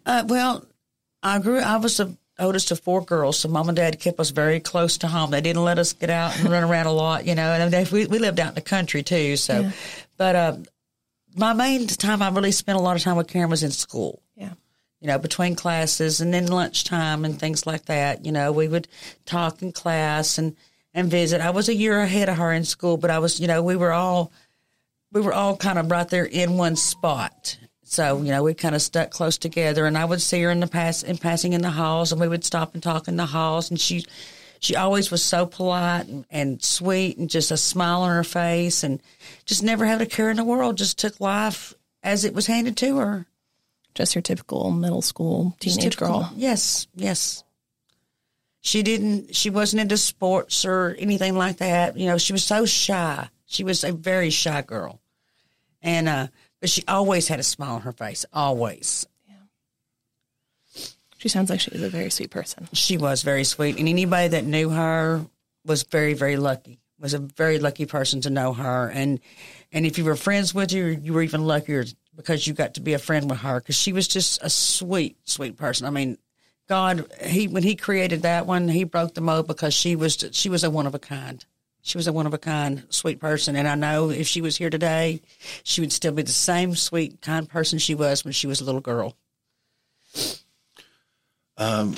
Uh, 0.06 0.24
well, 0.28 0.66
I 1.22 1.40
grew. 1.40 1.60
I 1.60 1.78
was 1.78 1.98
the 1.98 2.16
oldest 2.38 2.72
of 2.72 2.80
four 2.80 3.04
girls, 3.04 3.40
so 3.40 3.50
mom 3.50 3.68
and 3.68 3.76
dad 3.76 4.00
kept 4.00 4.20
us 4.20 4.30
very 4.30 4.60
close 4.60 5.00
to 5.00 5.08
home. 5.08 5.32
They 5.32 5.42
didn't 5.42 5.66
let 5.66 5.80
us 5.80 5.92
get 5.94 6.10
out 6.10 6.40
and 6.40 6.48
run 6.50 6.64
around 6.64 6.86
a 6.86 6.94
lot, 6.94 7.26
you 7.26 7.36
know. 7.36 7.52
And 7.52 7.74
they, 7.74 7.84
we 7.92 8.06
we 8.06 8.20
lived 8.20 8.40
out 8.40 8.50
in 8.50 8.56
the 8.56 8.62
country 8.62 9.04
too, 9.04 9.36
so. 9.36 9.62
Yeah. 9.62 9.72
But 10.16 10.36
uh, 10.36 10.58
my 11.36 11.54
main 11.54 11.88
time 11.88 12.22
I 12.22 12.30
really 12.30 12.52
spent 12.52 12.78
a 12.78 12.82
lot 12.82 12.96
of 12.96 13.02
time 13.02 13.18
with 13.18 13.28
Karen 13.28 13.50
was 13.50 13.64
in 13.64 13.72
school. 13.72 14.22
Yeah 14.36 14.54
you 15.00 15.08
know, 15.08 15.18
between 15.18 15.56
classes 15.56 16.20
and 16.20 16.34
then 16.34 16.48
lunchtime 16.48 17.24
and 17.24 17.40
things 17.40 17.66
like 17.66 17.86
that. 17.86 18.26
You 18.26 18.32
know, 18.32 18.52
we 18.52 18.68
would 18.68 18.88
talk 19.26 19.62
in 19.62 19.72
class 19.72 20.38
and 20.38 20.56
and 20.94 21.10
visit. 21.10 21.42
I 21.42 21.52
was 21.52 21.70
a 21.70 21.76
year 21.76 22.00
ahead 22.00 22.30
of 22.30 22.38
her 22.38 22.52
in 22.52 22.64
school, 22.64 22.98
but 22.98 23.12
I 23.12 23.20
was, 23.20 23.40
you 23.40 23.48
know, 23.48 23.62
we 23.62 23.76
were 23.76 23.92
all 23.92 24.32
we 25.12 25.22
were 25.22 25.34
all 25.34 25.58
kind 25.58 25.80
of 25.80 25.90
right 25.90 26.08
there 26.08 26.26
in 26.26 26.58
one 26.58 26.76
spot. 26.76 27.58
So, 27.84 28.22
you 28.22 28.30
know, 28.30 28.44
we 28.44 28.54
kind 28.54 28.76
of 28.76 28.82
stuck 28.84 29.10
close 29.10 29.38
together 29.38 29.88
and 29.88 29.98
I 29.98 30.06
would 30.06 30.22
see 30.22 30.42
her 30.44 30.52
in 30.52 30.60
the 30.60 30.68
pass 30.68 31.02
in 31.02 31.18
passing 31.18 31.54
in 31.54 31.62
the 31.62 31.72
halls 31.72 32.12
and 32.12 32.22
we 32.22 32.28
would 32.28 32.44
stop 32.44 32.74
and 32.74 32.84
talk 32.84 33.08
in 33.08 33.18
the 33.18 33.26
halls 33.26 33.72
and 33.72 33.80
she 33.80 34.06
she 34.60 34.76
always 34.76 35.10
was 35.10 35.24
so 35.24 35.46
polite 35.46 36.08
and, 36.08 36.26
and 36.30 36.64
sweet 36.64 37.18
and 37.18 37.30
just 37.30 37.50
a 37.50 37.58
smile 37.58 38.02
on 38.02 38.12
her 38.12 38.24
face 38.24 38.84
and 38.84 39.02
just 39.46 39.64
never 39.64 39.86
had 39.86 40.02
a 40.02 40.06
care 40.06 40.30
in 40.30 40.38
the 40.38 40.44
world, 40.44 40.78
just 40.78 41.00
took 41.00 41.20
life 41.20 41.74
as 42.04 42.26
it 42.26 42.34
was 42.34 42.46
handed 42.46 42.78
to 42.78 42.98
her. 42.98 43.26
Just 43.96 44.14
your 44.14 44.22
typical 44.22 44.70
middle 44.70 45.02
school 45.02 45.56
teenage 45.60 45.96
typical, 45.96 46.08
girl. 46.08 46.34
Yes, 46.36 46.88
yes. 46.96 47.44
She 48.70 48.84
didn't, 48.84 49.36
she 49.36 49.50
wasn't 49.50 49.82
into 49.82 49.98
sports 49.98 50.64
or 50.64 50.96
anything 51.00 51.36
like 51.36 51.58
that. 51.58 51.98
You 51.98 52.06
know, 52.06 52.20
she 52.20 52.34
was 52.34 52.44
so 52.44 52.68
shy. 52.68 53.28
She 53.48 53.64
was 53.64 53.84
a 53.84 53.92
very 53.92 54.30
shy 54.30 54.62
girl. 54.62 55.02
And, 55.82 56.08
uh, 56.08 56.28
but 56.62 56.70
she 56.70 56.84
always 56.88 57.28
had 57.28 57.40
a 57.40 57.44
smile 57.44 57.76
on 57.76 57.82
her 57.82 57.92
face. 57.92 58.28
Always. 58.32 59.08
She 61.18 61.30
sounds 61.30 61.50
like 61.50 61.60
she 61.60 61.72
was 61.72 61.82
a 61.82 61.90
very 61.90 62.12
sweet 62.12 62.30
person. 62.30 62.70
She 62.72 62.98
was 62.98 63.24
very 63.24 63.44
sweet, 63.44 63.80
and 63.80 63.90
anybody 63.90 64.28
that 64.30 64.46
knew 64.46 64.70
her 64.70 65.26
was 65.66 65.82
very, 65.84 66.14
very 66.14 66.38
lucky. 66.38 66.80
Was 67.00 67.14
a 67.14 67.20
very 67.20 67.60
lucky 67.60 67.86
person 67.86 68.22
to 68.22 68.30
know 68.30 68.54
her, 68.54 68.90
and 68.90 69.20
and 69.72 69.86
if 69.86 69.98
you 69.98 70.06
were 70.06 70.16
friends 70.16 70.54
with 70.54 70.72
her, 70.72 70.92
you 70.92 71.14
were 71.14 71.22
even 71.22 71.46
luckier 71.46 71.86
because 72.16 72.46
you 72.46 72.54
got 72.54 72.76
to 72.76 72.82
be 72.82 72.94
a 72.94 73.00
friend 73.00 73.30
with 73.30 73.40
her 73.40 73.60
because 73.60 73.76
she 73.76 73.94
was 73.94 74.08
just 74.08 74.42
a 74.44 74.50
sweet, 74.50 75.18
sweet 75.26 75.58
person. 75.58 75.88
I 75.88 75.90
mean, 75.90 76.18
God, 76.70 77.12
he 77.20 77.48
when 77.48 77.64
he 77.64 77.76
created 77.76 78.22
that 78.22 78.46
one, 78.46 78.70
he 78.70 78.84
broke 78.84 79.16
the 79.16 79.22
mold 79.22 79.48
because 79.48 79.74
she 79.74 79.96
was 79.96 80.24
she 80.32 80.50
was 80.50 80.64
a 80.64 80.70
one 80.70 80.86
of 80.86 80.94
a 80.94 81.00
kind. 81.00 81.44
She 81.82 81.98
was 81.98 82.08
a 82.08 82.14
one 82.14 82.28
of 82.28 82.34
a 82.34 82.38
kind, 82.38 82.84
sweet 82.90 83.20
person, 83.20 83.56
and 83.56 83.68
I 83.68 83.74
know 83.74 84.12
if 84.12 84.28
she 84.28 84.42
was 84.42 84.58
here 84.58 84.70
today, 84.70 85.22
she 85.64 85.82
would 85.82 85.92
still 85.92 86.12
be 86.12 86.22
the 86.22 86.32
same 86.32 86.76
sweet, 86.76 87.22
kind 87.22 87.50
person 87.50 87.80
she 87.80 87.96
was 87.96 88.24
when 88.24 88.34
she 88.34 88.48
was 88.48 88.62
a 88.62 88.66
little 88.66 88.82
girl. 88.82 89.16
Um, 91.58 91.96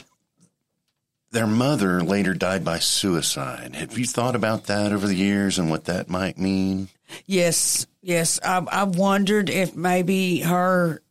Their 1.32 1.48
mother 1.48 2.02
later 2.04 2.34
died 2.34 2.64
by 2.64 2.80
suicide. 2.80 3.76
Have 3.76 3.98
you 3.98 4.06
thought 4.06 4.36
about 4.36 4.66
that 4.66 4.92
over 4.94 5.08
the 5.08 5.16
years 5.16 5.58
and 5.60 5.70
what 5.70 5.86
that 5.86 6.10
might 6.10 6.38
mean? 6.38 6.90
Yes, 7.26 7.88
yes. 8.02 8.40
I've, 8.44 8.68
I've 8.72 8.96
wondered 8.96 9.50
if 9.50 9.76
maybe 9.76 10.42
her 10.42 11.02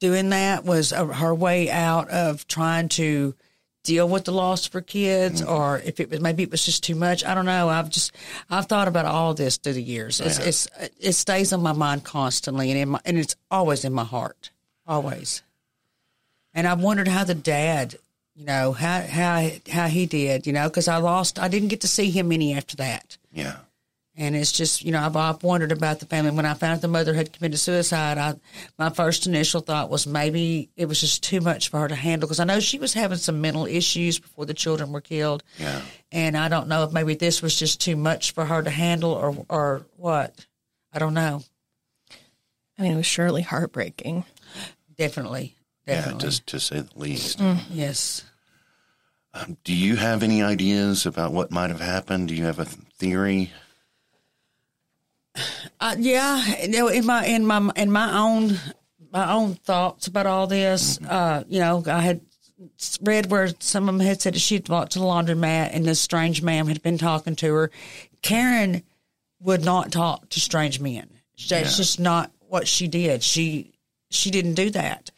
doing 0.00 0.30
that 0.30 0.64
was 0.64 0.92
a, 0.92 1.04
her 1.06 1.34
way 1.34 1.70
out 1.70 2.08
of 2.08 2.48
trying 2.48 2.88
to 2.90 3.34
deal 3.82 4.08
with 4.08 4.24
the 4.24 4.32
loss 4.32 4.66
for 4.66 4.80
kids, 4.80 5.40
mm-hmm. 5.40 5.50
or 5.50 5.78
if 5.78 6.00
it 6.00 6.10
was 6.10 6.20
maybe 6.20 6.42
it 6.42 6.50
was 6.50 6.64
just 6.64 6.82
too 6.82 6.94
much. 6.94 7.24
I 7.24 7.34
don't 7.34 7.46
know. 7.46 7.68
I've 7.68 7.88
just 7.90 8.12
I've 8.50 8.66
thought 8.66 8.88
about 8.88 9.06
all 9.06 9.34
this 9.34 9.56
through 9.56 9.74
the 9.74 9.82
years. 9.82 10.20
It's, 10.20 10.38
Yeah. 10.38 10.46
it's 10.46 10.68
it 10.98 11.12
stays 11.12 11.52
on 11.52 11.62
my 11.62 11.72
mind 11.72 12.04
constantly, 12.04 12.70
and 12.70 12.78
in 12.80 12.88
my, 12.90 13.00
and 13.04 13.18
it's 13.18 13.36
always 13.50 13.84
in 13.84 13.92
my 13.92 14.04
heart, 14.04 14.50
always. 14.86 15.42
And 16.52 16.66
i've 16.66 16.80
wondered 16.80 17.08
how 17.08 17.24
the 17.24 17.34
dad, 17.34 17.94
you 18.34 18.44
know, 18.44 18.72
how 18.72 19.02
how 19.02 19.48
how 19.70 19.86
he 19.86 20.06
did, 20.06 20.46
you 20.46 20.52
know, 20.52 20.68
because 20.68 20.88
I 20.88 20.96
lost. 20.96 21.38
I 21.38 21.48
didn't 21.48 21.68
get 21.68 21.80
to 21.82 21.88
see 21.88 22.10
him 22.10 22.32
any 22.32 22.54
after 22.54 22.76
that. 22.76 23.16
Yeah. 23.32 23.56
And 24.20 24.36
it's 24.36 24.52
just, 24.52 24.84
you 24.84 24.92
know, 24.92 25.00
I've, 25.00 25.16
I've 25.16 25.42
wondered 25.42 25.72
about 25.72 25.98
the 25.98 26.04
family. 26.04 26.30
When 26.30 26.44
I 26.44 26.52
found 26.52 26.74
out 26.74 26.80
the 26.82 26.88
mother 26.88 27.14
had 27.14 27.32
committed 27.32 27.58
suicide, 27.58 28.18
I, 28.18 28.34
my 28.78 28.90
first 28.90 29.26
initial 29.26 29.62
thought 29.62 29.88
was 29.88 30.06
maybe 30.06 30.68
it 30.76 30.84
was 30.84 31.00
just 31.00 31.22
too 31.24 31.40
much 31.40 31.70
for 31.70 31.80
her 31.80 31.88
to 31.88 31.94
handle 31.94 32.26
because 32.28 32.38
I 32.38 32.44
know 32.44 32.60
she 32.60 32.78
was 32.78 32.92
having 32.92 33.16
some 33.16 33.40
mental 33.40 33.64
issues 33.64 34.18
before 34.18 34.44
the 34.44 34.52
children 34.52 34.92
were 34.92 35.00
killed. 35.00 35.42
Yeah. 35.58 35.80
And 36.12 36.36
I 36.36 36.48
don't 36.48 36.68
know 36.68 36.84
if 36.84 36.92
maybe 36.92 37.14
this 37.14 37.40
was 37.40 37.58
just 37.58 37.80
too 37.80 37.96
much 37.96 38.32
for 38.32 38.44
her 38.44 38.62
to 38.62 38.68
handle 38.68 39.12
or, 39.12 39.34
or 39.48 39.86
what. 39.96 40.34
I 40.92 40.98
don't 40.98 41.14
know. 41.14 41.42
I 42.78 42.82
mean, 42.82 42.92
it 42.92 42.96
was 42.96 43.06
surely 43.06 43.40
heartbreaking. 43.40 44.24
Definitely. 44.98 45.56
Yeah, 45.86 45.94
Definitely. 45.94 46.20
just 46.20 46.46
to 46.48 46.60
say 46.60 46.80
the 46.80 46.90
least. 46.98 47.40
yes. 47.70 48.24
Um, 49.32 49.56
do 49.64 49.72
you 49.74 49.96
have 49.96 50.22
any 50.22 50.42
ideas 50.42 51.06
about 51.06 51.32
what 51.32 51.50
might 51.50 51.70
have 51.70 51.80
happened? 51.80 52.28
Do 52.28 52.34
you 52.34 52.44
have 52.44 52.58
a 52.58 52.66
theory? 52.66 53.50
Uh, 55.80 55.96
yeah, 55.98 56.44
in 56.56 57.06
my 57.06 57.24
in 57.24 57.46
my 57.46 57.70
in 57.76 57.90
my 57.90 58.18
own 58.18 58.58
my 59.12 59.32
own 59.32 59.54
thoughts 59.54 60.06
about 60.06 60.26
all 60.26 60.46
this, 60.46 61.00
uh, 61.08 61.42
you 61.48 61.60
know, 61.60 61.82
I 61.86 62.00
had 62.00 62.20
read 63.00 63.30
where 63.30 63.48
some 63.58 63.88
of 63.88 63.96
them 63.96 64.06
had 64.06 64.20
said 64.20 64.34
that 64.34 64.40
she'd 64.40 64.68
walked 64.68 64.92
to 64.92 64.98
the 64.98 65.04
laundromat 65.04 65.70
and 65.72 65.84
this 65.84 66.00
strange 66.00 66.42
man 66.42 66.66
had 66.66 66.82
been 66.82 66.98
talking 66.98 67.34
to 67.36 67.52
her. 67.54 67.70
Karen 68.22 68.82
would 69.40 69.64
not 69.64 69.90
talk 69.90 70.28
to 70.30 70.40
strange 70.40 70.80
men. 70.80 71.08
That's 71.48 71.76
just 71.76 71.98
not 71.98 72.30
what 72.40 72.68
she 72.68 72.86
did. 72.86 73.22
She 73.22 73.72
she 74.10 74.30
didn't 74.30 74.54
do 74.54 74.70
that. 74.70 75.10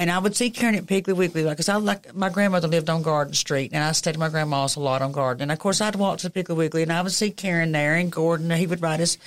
And 0.00 0.12
I 0.12 0.18
would 0.20 0.36
see 0.36 0.50
Karen 0.50 0.76
at 0.76 0.86
Piggly 0.86 1.14
Wiggly, 1.14 1.42
like, 1.42 1.56
cause 1.56 1.68
I 1.68 1.76
like 1.76 2.14
my 2.14 2.28
grandmother 2.28 2.68
lived 2.68 2.88
on 2.88 3.02
Garden 3.02 3.34
Street, 3.34 3.72
and 3.72 3.82
I 3.82 3.90
stayed 3.92 4.14
at 4.14 4.18
my 4.18 4.28
grandma's 4.28 4.76
a 4.76 4.80
lot 4.80 5.02
on 5.02 5.10
Garden. 5.10 5.42
And 5.42 5.52
of 5.52 5.58
course, 5.58 5.80
I'd 5.80 5.96
walk 5.96 6.18
to 6.18 6.30
Piggly 6.30 6.56
Wiggly, 6.56 6.82
and 6.82 6.92
I 6.92 7.02
would 7.02 7.12
see 7.12 7.30
Karen 7.30 7.72
there, 7.72 7.96
and 7.96 8.10
Gordon. 8.10 8.50
He 8.50 8.66
would 8.66 8.80
ride 8.80 9.00
his 9.00 9.18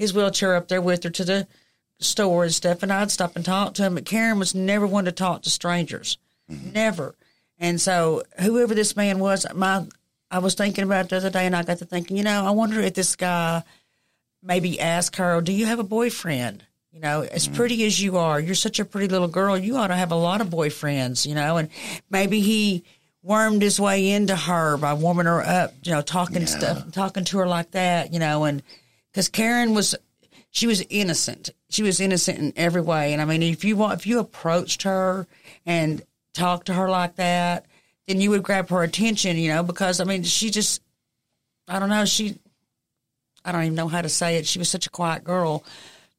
his 0.00 0.14
wheelchair 0.14 0.56
up 0.56 0.68
there 0.68 0.80
with 0.80 1.04
her 1.04 1.10
to 1.10 1.24
the 1.24 1.46
store 1.98 2.44
and 2.44 2.54
stuff, 2.54 2.82
and 2.82 2.90
I'd 2.90 3.10
stop 3.10 3.36
and 3.36 3.44
talk 3.44 3.74
to 3.74 3.82
him. 3.82 3.96
But 3.96 4.06
Karen 4.06 4.38
was 4.38 4.54
never 4.54 4.86
one 4.86 5.04
to 5.04 5.12
talk 5.12 5.42
to 5.42 5.50
strangers, 5.50 6.16
mm-hmm. 6.50 6.72
never. 6.72 7.14
And 7.58 7.78
so, 7.78 8.22
whoever 8.40 8.74
this 8.74 8.96
man 8.96 9.18
was, 9.18 9.46
my 9.54 9.84
I 10.30 10.38
was 10.38 10.54
thinking 10.54 10.84
about 10.84 11.04
it 11.04 11.08
the 11.10 11.16
other 11.18 11.30
day, 11.30 11.44
and 11.44 11.54
I 11.54 11.62
got 11.64 11.78
to 11.78 11.84
thinking, 11.84 12.16
you 12.16 12.22
know, 12.22 12.46
I 12.46 12.50
wonder 12.50 12.80
if 12.80 12.94
this 12.94 13.14
guy 13.14 13.62
maybe 14.42 14.80
asked 14.80 15.16
her, 15.16 15.42
"Do 15.42 15.52
you 15.52 15.66
have 15.66 15.78
a 15.78 15.84
boyfriend?" 15.84 16.64
You 16.92 17.00
know, 17.00 17.20
as 17.20 17.44
mm-hmm. 17.44 17.56
pretty 17.56 17.84
as 17.84 18.00
you 18.00 18.16
are, 18.16 18.40
you're 18.40 18.54
such 18.54 18.80
a 18.80 18.86
pretty 18.86 19.08
little 19.08 19.28
girl. 19.28 19.58
You 19.58 19.76
ought 19.76 19.88
to 19.88 19.96
have 19.96 20.12
a 20.12 20.16
lot 20.16 20.40
of 20.40 20.48
boyfriends. 20.48 21.26
You 21.26 21.34
know, 21.34 21.58
and 21.58 21.68
maybe 22.08 22.40
he 22.40 22.84
wormed 23.22 23.60
his 23.60 23.78
way 23.78 24.10
into 24.10 24.34
her 24.34 24.78
by 24.78 24.94
warming 24.94 25.26
her 25.26 25.42
up. 25.42 25.74
You 25.82 25.92
know, 25.92 26.00
talking 26.00 26.46
stuff, 26.46 26.90
talking 26.92 27.24
to 27.24 27.38
her 27.38 27.46
like 27.46 27.72
that. 27.72 28.14
You 28.14 28.18
know, 28.18 28.44
and 28.44 28.62
because 29.12 29.28
Karen 29.28 29.74
was, 29.74 29.94
she 30.50 30.66
was 30.66 30.84
innocent. 30.90 31.50
She 31.68 31.82
was 31.82 32.00
innocent 32.00 32.38
in 32.38 32.52
every 32.56 32.82
way. 32.82 33.12
And 33.12 33.22
I 33.22 33.24
mean, 33.24 33.42
if 33.42 33.64
you 33.64 33.76
want, 33.76 34.00
if 34.00 34.06
you 34.06 34.18
approached 34.18 34.82
her 34.82 35.26
and 35.64 36.02
talked 36.34 36.66
to 36.66 36.74
her 36.74 36.88
like 36.88 37.16
that, 37.16 37.66
then 38.06 38.20
you 38.20 38.30
would 38.30 38.42
grab 38.42 38.68
her 38.70 38.82
attention. 38.82 39.36
You 39.36 39.52
know, 39.52 39.62
because 39.62 40.00
I 40.00 40.04
mean, 40.04 40.22
she 40.24 40.50
just, 40.50 40.82
I 41.68 41.78
don't 41.78 41.88
know, 41.88 42.04
she 42.04 42.38
I 43.44 43.52
don't 43.52 43.62
even 43.62 43.74
know 43.74 43.88
how 43.88 44.02
to 44.02 44.08
say 44.08 44.36
it. 44.36 44.46
She 44.46 44.58
was 44.58 44.68
such 44.68 44.86
a 44.86 44.90
quiet 44.90 45.24
girl. 45.24 45.64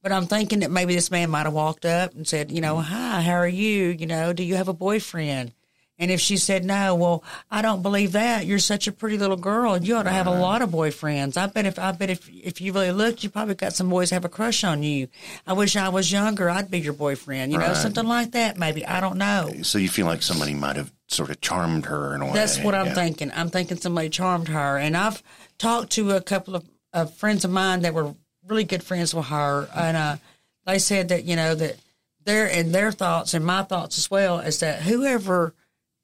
But 0.01 0.11
I'm 0.11 0.25
thinking 0.25 0.61
that 0.61 0.71
maybe 0.71 0.95
this 0.95 1.11
man 1.11 1.29
might 1.29 1.45
have 1.45 1.53
walked 1.53 1.85
up 1.85 2.15
and 2.15 2.27
said, 2.27 2.51
you 2.51 2.61
know, 2.61 2.77
hi, 2.79 3.21
how 3.21 3.33
are 3.33 3.47
you? 3.47 3.89
You 3.89 4.07
know, 4.07 4.33
do 4.33 4.43
you 4.43 4.55
have 4.55 4.67
a 4.67 4.73
boyfriend? 4.73 5.53
And 6.01 6.09
if 6.11 6.19
she 6.19 6.35
said 6.35 6.65
no, 6.65 6.95
well, 6.95 7.23
I 7.51 7.61
don't 7.61 7.83
believe 7.83 8.13
that. 8.13 8.47
You're 8.47 8.59
such 8.59 8.87
a 8.87 8.91
pretty 8.91 9.17
little 9.19 9.37
girl. 9.37 9.77
You 9.77 9.95
ought 9.95 10.03
to 10.03 10.09
have 10.09 10.27
a 10.27 10.31
lot 10.31 10.63
of 10.63 10.71
boyfriends. 10.71 11.37
I 11.37 11.45
bet 11.45 11.67
if 11.67 11.77
I 11.77 11.91
bet 11.91 12.09
if 12.09 12.27
if 12.27 12.59
you 12.59 12.73
really 12.73 12.91
look, 12.91 13.23
you 13.23 13.29
probably 13.29 13.53
got 13.53 13.73
some 13.73 13.89
boys 13.89 14.09
have 14.09 14.25
a 14.25 14.29
crush 14.29 14.63
on 14.63 14.81
you. 14.81 15.07
I 15.45 15.53
wish 15.53 15.75
I 15.75 15.89
was 15.89 16.11
younger. 16.11 16.49
I'd 16.49 16.71
be 16.71 16.79
your 16.79 16.93
boyfriend. 16.93 17.51
You 17.51 17.59
know, 17.59 17.75
something 17.75 18.05
like 18.07 18.31
that. 18.31 18.57
Maybe 18.57 18.83
I 18.83 18.99
don't 18.99 19.17
know. 19.17 19.53
So 19.61 19.77
you 19.77 19.89
feel 19.89 20.07
like 20.07 20.23
somebody 20.23 20.55
might 20.55 20.75
have 20.75 20.91
sort 21.07 21.29
of 21.29 21.39
charmed 21.39 21.85
her 21.85 22.15
in 22.15 22.21
a 22.21 22.25
way. 22.25 22.33
That's 22.33 22.59
what 22.59 22.73
I'm 22.73 22.87
yeah. 22.87 22.93
thinking. 22.95 23.31
I'm 23.35 23.49
thinking 23.49 23.77
somebody 23.77 24.09
charmed 24.09 24.47
her. 24.47 24.77
And 24.77 24.97
I've 24.97 25.21
talked 25.57 25.91
to 25.93 26.11
a 26.11 26.21
couple 26.21 26.55
of, 26.55 26.67
of 26.93 27.13
friends 27.13 27.45
of 27.45 27.51
mine 27.51 27.81
that 27.81 27.93
were 27.93 28.15
really 28.47 28.63
good 28.63 28.83
friends 28.83 29.13
with 29.13 29.25
her. 29.25 29.69
And 29.75 29.97
uh, 29.97 30.17
they 30.65 30.79
said 30.79 31.09
that, 31.09 31.25
you 31.25 31.35
know, 31.35 31.53
that 31.53 31.75
their, 32.23 32.49
and 32.49 32.73
their 32.73 32.91
thoughts 32.91 33.33
and 33.33 33.45
my 33.45 33.63
thoughts 33.63 33.97
as 33.97 34.09
well 34.09 34.39
is 34.39 34.61
that 34.61 34.81
whoever 34.81 35.53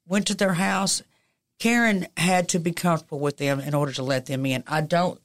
went 0.08 0.26
to 0.28 0.34
their 0.34 0.54
house, 0.54 1.02
Karen 1.58 2.06
had 2.16 2.48
to 2.50 2.58
be 2.58 2.72
comfortable 2.72 3.18
with 3.18 3.36
them 3.36 3.60
in 3.60 3.74
order 3.74 3.92
to 3.92 4.02
let 4.02 4.26
them 4.26 4.46
in. 4.46 4.64
I 4.66 4.80
don't, 4.80 5.20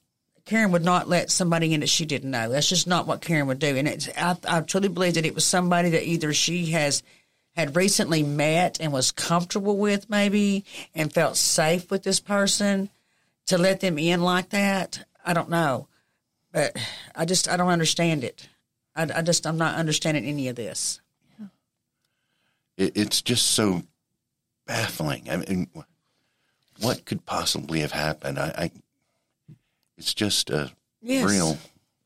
Karen 0.45 0.71
would 0.71 0.83
not 0.83 1.07
let 1.07 1.31
somebody 1.31 1.73
in 1.73 1.79
that 1.79 1.89
she 1.89 2.05
didn't 2.05 2.31
know. 2.31 2.49
That's 2.49 2.69
just 2.69 2.87
not 2.87 3.07
what 3.07 3.21
Karen 3.21 3.47
would 3.47 3.59
do. 3.59 3.75
And 3.77 3.87
it's, 3.87 4.09
I, 4.17 4.35
I 4.47 4.61
truly 4.61 4.89
believe 4.89 5.13
that 5.13 5.25
it 5.25 5.35
was 5.35 5.45
somebody 5.45 5.91
that 5.91 6.07
either 6.07 6.33
she 6.33 6.67
has 6.71 7.01
had 7.55 7.75
recently 7.75 8.23
met 8.23 8.81
and 8.81 8.91
was 8.91 9.11
comfortable 9.11 9.77
with, 9.77 10.09
maybe, 10.09 10.65
and 10.95 11.13
felt 11.13 11.37
safe 11.37 11.89
with 11.91 12.03
this 12.03 12.19
person 12.19 12.89
to 13.45 13.57
let 13.57 13.79
them 13.79 13.97
in 13.97 14.21
like 14.21 14.49
that. 14.49 15.05
I 15.25 15.33
don't 15.33 15.49
know, 15.49 15.87
but 16.51 16.75
I 17.15 17.25
just 17.25 17.47
I 17.47 17.55
don't 17.55 17.69
understand 17.69 18.23
it. 18.23 18.49
I, 18.95 19.07
I 19.15 19.21
just 19.21 19.45
I'm 19.45 19.57
not 19.57 19.75
understanding 19.75 20.25
any 20.25 20.47
of 20.47 20.55
this. 20.55 20.99
It, 22.75 22.97
it's 22.97 23.21
just 23.21 23.51
so 23.51 23.83
baffling. 24.65 25.29
I 25.29 25.37
mean, 25.37 25.67
what 26.79 27.05
could 27.05 27.25
possibly 27.25 27.81
have 27.81 27.91
happened? 27.91 28.39
I, 28.39 28.53
I 28.57 28.71
it's 29.97 30.13
just 30.13 30.49
a 30.49 30.71
Yes. 31.01 31.29
real 31.29 31.57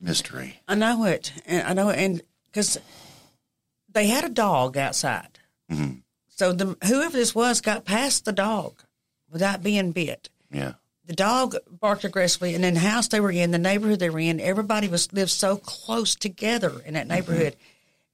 mystery. 0.02 0.60
I 0.68 0.74
know 0.76 1.06
it, 1.06 1.32
and 1.46 1.68
I 1.68 1.74
know 1.74 1.90
it, 1.90 2.00
and 2.00 2.22
because 2.48 2.80
they 3.90 4.08
had 4.08 4.24
a 4.24 4.30
dog 4.30 4.76
outside, 4.76 5.40
mm-hmm. 5.72 6.00
so 6.28 6.52
the 6.52 6.76
whoever 6.86 7.16
this 7.16 7.36
was 7.36 7.62
got 7.62 7.86
past 7.86 8.26
the 8.26 8.32
dog 8.32 8.82
without 9.30 9.62
being 9.62 9.92
bit. 9.92 10.30
Yeah. 10.52 10.74
the 11.06 11.14
dog 11.14 11.56
barked 11.70 12.06
aggressively, 12.06 12.56
and 12.56 12.66
in 12.66 12.74
the 12.74 12.80
house 12.80 13.08
they 13.08 13.20
were 13.20 13.32
in, 13.32 13.52
the 13.52 13.58
neighborhood 13.58 14.00
they 14.00 14.10
were 14.10 14.20
in, 14.20 14.40
everybody 14.40 14.88
was 14.88 15.14
lived 15.14 15.32
so 15.32 15.58
close 15.58 16.16
together 16.16 16.82
in 16.86 16.96
that 16.96 17.08
mm-hmm. 17.08 17.16
neighborhood, 17.16 17.56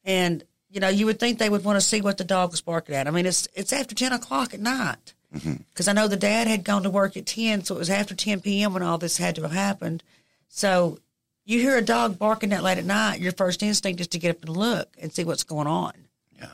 and 0.04 0.44
you 0.74 0.80
know 0.80 0.90
you 0.90 1.06
would 1.06 1.20
think 1.20 1.38
they 1.38 1.50
would 1.50 1.64
want 1.64 1.78
to 1.78 1.82
see 1.86 2.02
what 2.02 2.18
the 2.18 2.24
dog 2.24 2.52
was 2.52 2.62
barking 2.62 2.96
at. 2.96 3.08
I 3.08 3.12
mean, 3.12 3.26
it's 3.26 3.48
it's 3.54 3.72
after 3.72 3.94
ten 3.94 4.12
o'clock 4.12 4.54
at 4.54 4.60
night 4.60 5.14
mm-hmm. 5.34 5.56
because 5.70 5.88
I 5.88 5.94
know 5.94 6.08
the 6.08 6.18
dad 6.18 6.48
had 6.48 6.64
gone 6.64 6.84
to 6.84 6.90
work 6.90 7.16
at 7.16 7.28
ten, 7.28 7.64
so 7.64 7.76
it 7.76 7.80
was 7.80 7.90
after 7.90 8.16
ten 8.16 8.42
p.m. 8.42 8.74
when 8.74 8.84
all 8.84 8.98
this 8.98 9.18
had 9.18 9.36
to 9.36 9.44
have 9.44 9.52
happened. 9.52 10.04
So 10.50 10.98
you 11.46 11.60
hear 11.60 11.78
a 11.78 11.82
dog 11.82 12.18
barking 12.18 12.50
that 12.50 12.64
late 12.64 12.78
at 12.78 12.86
night, 12.86 13.20
your 13.20 13.34
first 13.34 13.62
instinct 13.62 14.02
is 14.02 14.08
to 14.10 14.20
get 14.20 14.38
up 14.38 14.46
and 14.46 14.58
look 14.58 14.90
and 15.00 15.14
see 15.14 15.24
what's 15.24 15.44
going 15.44 15.68
on 15.68 15.94
Yeah. 16.40 16.48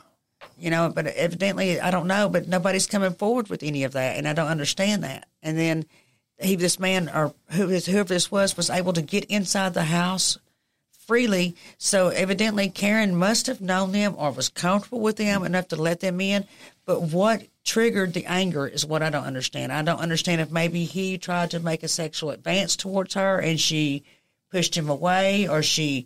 you 0.58 0.70
know, 0.70 0.92
but 0.94 1.08
evidently 1.08 1.80
I 1.80 1.92
don't 1.92 2.08
know, 2.08 2.28
but 2.28 2.48
nobody's 2.48 2.88
coming 2.88 3.14
forward 3.14 3.50
with 3.50 3.64
any 3.64 3.84
of 3.84 3.94
that, 3.94 4.18
and 4.18 4.28
I 4.28 4.34
don't 4.34 4.48
understand 4.48 5.04
that. 5.04 5.28
And 5.42 5.58
then 5.58 5.86
he, 6.40 6.56
this 6.56 6.80
man 6.80 7.10
or 7.10 7.34
who 7.52 7.68
this, 7.68 7.86
whoever 7.86 8.10
this 8.10 8.32
was, 8.32 8.58
was 8.58 8.70
able 8.70 8.94
to 8.94 9.02
get 9.02 9.26
inside 9.26 9.74
the 9.74 9.84
house 9.84 10.38
freely. 11.10 11.56
So 11.80 12.10
evidently, 12.10 12.70
Karen 12.70 13.16
must 13.16 13.48
have 13.48 13.62
known 13.62 13.94
them 13.94 14.14
or 14.16 14.30
was 14.30 14.48
comfortable 14.48 15.00
with 15.00 15.16
them 15.16 15.44
enough 15.44 15.70
to 15.70 15.76
let 15.76 16.02
them 16.02 16.22
in. 16.22 16.46
But 16.86 17.02
what 17.02 17.48
triggered 17.66 18.14
the 18.14 18.28
anger 18.28 18.68
is 18.68 18.86
what 18.86 19.02
I 19.02 19.10
don't 19.10 19.24
understand. 19.24 19.74
I 19.74 19.82
don't 19.82 20.00
understand 20.00 20.40
if 20.40 20.52
maybe 20.52 20.86
he 20.86 21.18
tried 21.18 21.50
to 21.50 21.60
make 21.60 21.82
a 21.82 21.88
sexual 21.88 22.30
advance 22.30 22.76
towards 22.76 23.16
her 23.16 23.40
and 23.40 23.60
she 23.60 24.04
pushed 24.52 24.78
him 24.78 24.88
away 24.88 25.48
or 25.48 25.64
she 25.64 26.06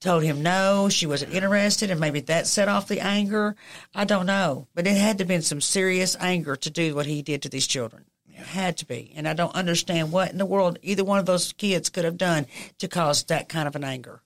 told 0.00 0.22
him 0.22 0.42
no, 0.42 0.88
she 0.88 1.04
wasn't 1.04 1.34
interested, 1.34 1.90
and 1.90 2.00
maybe 2.00 2.20
that 2.20 2.46
set 2.46 2.68
off 2.68 2.88
the 2.88 3.00
anger. 3.00 3.54
I 3.94 4.06
don't 4.06 4.24
know, 4.24 4.66
but 4.74 4.86
it 4.86 4.96
had 4.96 5.18
to 5.18 5.24
have 5.24 5.28
been 5.28 5.42
some 5.42 5.60
serious 5.60 6.16
anger 6.18 6.56
to 6.56 6.70
do 6.70 6.94
what 6.94 7.04
he 7.04 7.20
did 7.20 7.42
to 7.42 7.50
these 7.50 7.66
children. 7.66 8.06
It 8.28 8.46
had 8.46 8.78
to 8.78 8.86
be, 8.86 9.12
and 9.14 9.28
I 9.28 9.34
don't 9.34 9.54
understand 9.54 10.10
what 10.10 10.30
in 10.30 10.38
the 10.38 10.46
world 10.46 10.78
either 10.82 11.04
one 11.04 11.18
of 11.18 11.26
those 11.26 11.52
kids 11.52 11.90
could 11.90 12.04
have 12.04 12.16
done 12.16 12.46
to 12.78 12.88
cause 12.88 13.24
that 13.24 13.48
kind 13.48 13.68
of 13.68 13.76
an 13.76 13.84
anger. 13.84 14.21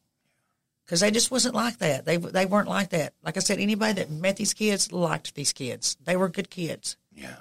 Because 0.86 1.00
they 1.00 1.10
just 1.10 1.32
wasn't 1.32 1.56
like 1.56 1.78
that. 1.78 2.04
They 2.04 2.16
they 2.16 2.46
weren't 2.46 2.68
like 2.68 2.90
that. 2.90 3.12
Like 3.24 3.36
I 3.36 3.40
said, 3.40 3.58
anybody 3.58 3.94
that 3.94 4.10
met 4.10 4.36
these 4.36 4.54
kids 4.54 4.92
liked 4.92 5.34
these 5.34 5.52
kids. 5.52 5.96
They 6.04 6.16
were 6.16 6.28
good 6.28 6.48
kids. 6.48 6.96
Yeah. 7.12 7.34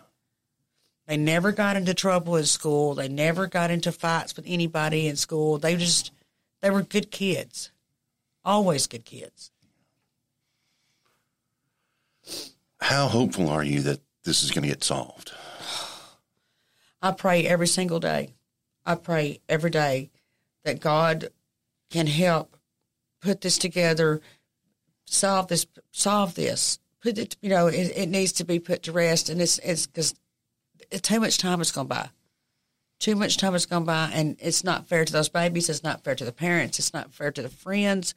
They 1.08 1.18
never 1.18 1.52
got 1.52 1.78
into 1.78 1.94
trouble 1.94 2.36
in 2.38 2.46
school. 2.46 2.96
They 2.96 3.08
never 3.08 3.46
got 3.46 3.70
into 3.70 3.92
fights 3.92 4.36
with 4.36 4.46
anybody 4.48 5.08
in 5.08 5.16
school. 5.16 5.60
They 5.60 5.76
just 5.76 6.12
they 6.62 6.72
were 6.72 6.82
good 6.82 7.12
kids. 7.12 7.72
Always 8.44 8.88
good 8.88 9.06
kids. 9.06 9.52
How 12.82 13.08
hopeful 13.08 13.50
are 13.50 13.64
you 13.64 13.82
that 13.82 14.02
this 14.24 14.44
is 14.44 14.50
going 14.52 14.64
to 14.64 14.68
get 14.70 14.84
solved? 14.84 15.32
I 17.02 17.12
pray 17.12 17.46
every 17.46 17.68
single 17.68 18.00
day. 18.00 18.34
I 18.86 18.96
pray 18.96 19.40
every 19.48 19.70
day 19.70 20.10
that 20.64 20.80
God 20.80 21.30
can 21.92 22.08
help 22.08 22.55
put 23.26 23.42
this 23.42 23.58
together, 23.58 24.22
solve 25.06 25.48
this, 25.48 25.66
solve 25.92 26.36
this. 26.36 26.80
Put 27.02 27.18
it, 27.18 27.36
you 27.42 27.50
know, 27.50 27.68
it, 27.68 27.92
it 27.96 28.10
needs 28.10 28.32
to 28.34 28.44
be 28.44 28.60
put 28.60 28.84
to 28.84 28.92
rest, 28.92 29.30
and 29.30 29.42
it's 29.42 29.60
it's 29.60 29.88
because 29.88 30.16
too 31.02 31.20
much 31.20 31.38
time 31.38 31.58
has 31.58 31.72
gone 31.72 31.88
by. 31.88 32.10
Too 33.00 33.16
much 33.16 33.38
time 33.38 33.54
has 33.54 33.66
gone 33.66 33.84
by, 33.84 34.12
and 34.14 34.38
it's 34.40 34.64
not 34.64 34.88
fair 34.88 35.04
to 35.04 35.14
those 35.14 35.30
babies. 35.30 35.70
It's 35.70 35.84
not 35.84 36.04
fair 36.04 36.16
to 36.16 36.24
the 36.24 36.32
parents. 36.32 36.80
It's 36.80 36.94
not 36.94 37.14
fair 37.14 37.32
to 37.32 37.42
the 37.42 37.50
friends. 37.50 38.16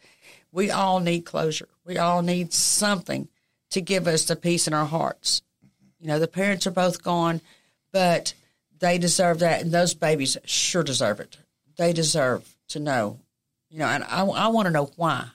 We 0.52 0.70
all 0.70 1.00
need 1.00 1.22
closure. 1.22 1.68
We 1.84 1.98
all 1.98 2.22
need 2.22 2.52
something 2.52 3.28
to 3.70 3.80
give 3.80 4.06
us 4.06 4.24
the 4.24 4.36
peace 4.36 4.66
in 4.66 4.74
our 4.74 4.86
hearts. 4.86 5.42
You 5.98 6.06
know, 6.06 6.18
the 6.18 6.28
parents 6.28 6.66
are 6.66 6.70
both 6.70 7.02
gone, 7.02 7.40
but 7.92 8.34
they 8.78 8.98
deserve 8.98 9.40
that, 9.40 9.60
and 9.60 9.72
those 9.72 9.94
babies 9.94 10.36
sure 10.44 10.84
deserve 10.84 11.20
it. 11.20 11.38
They 11.76 11.92
deserve 11.92 12.54
to 12.68 12.78
know, 12.78 13.18
you 13.70 13.78
know, 13.78 13.86
and 13.86 14.04
I, 14.04 14.24
I 14.24 14.48
want 14.48 14.66
to 14.66 14.72
know 14.72 14.90
why. 14.96 15.26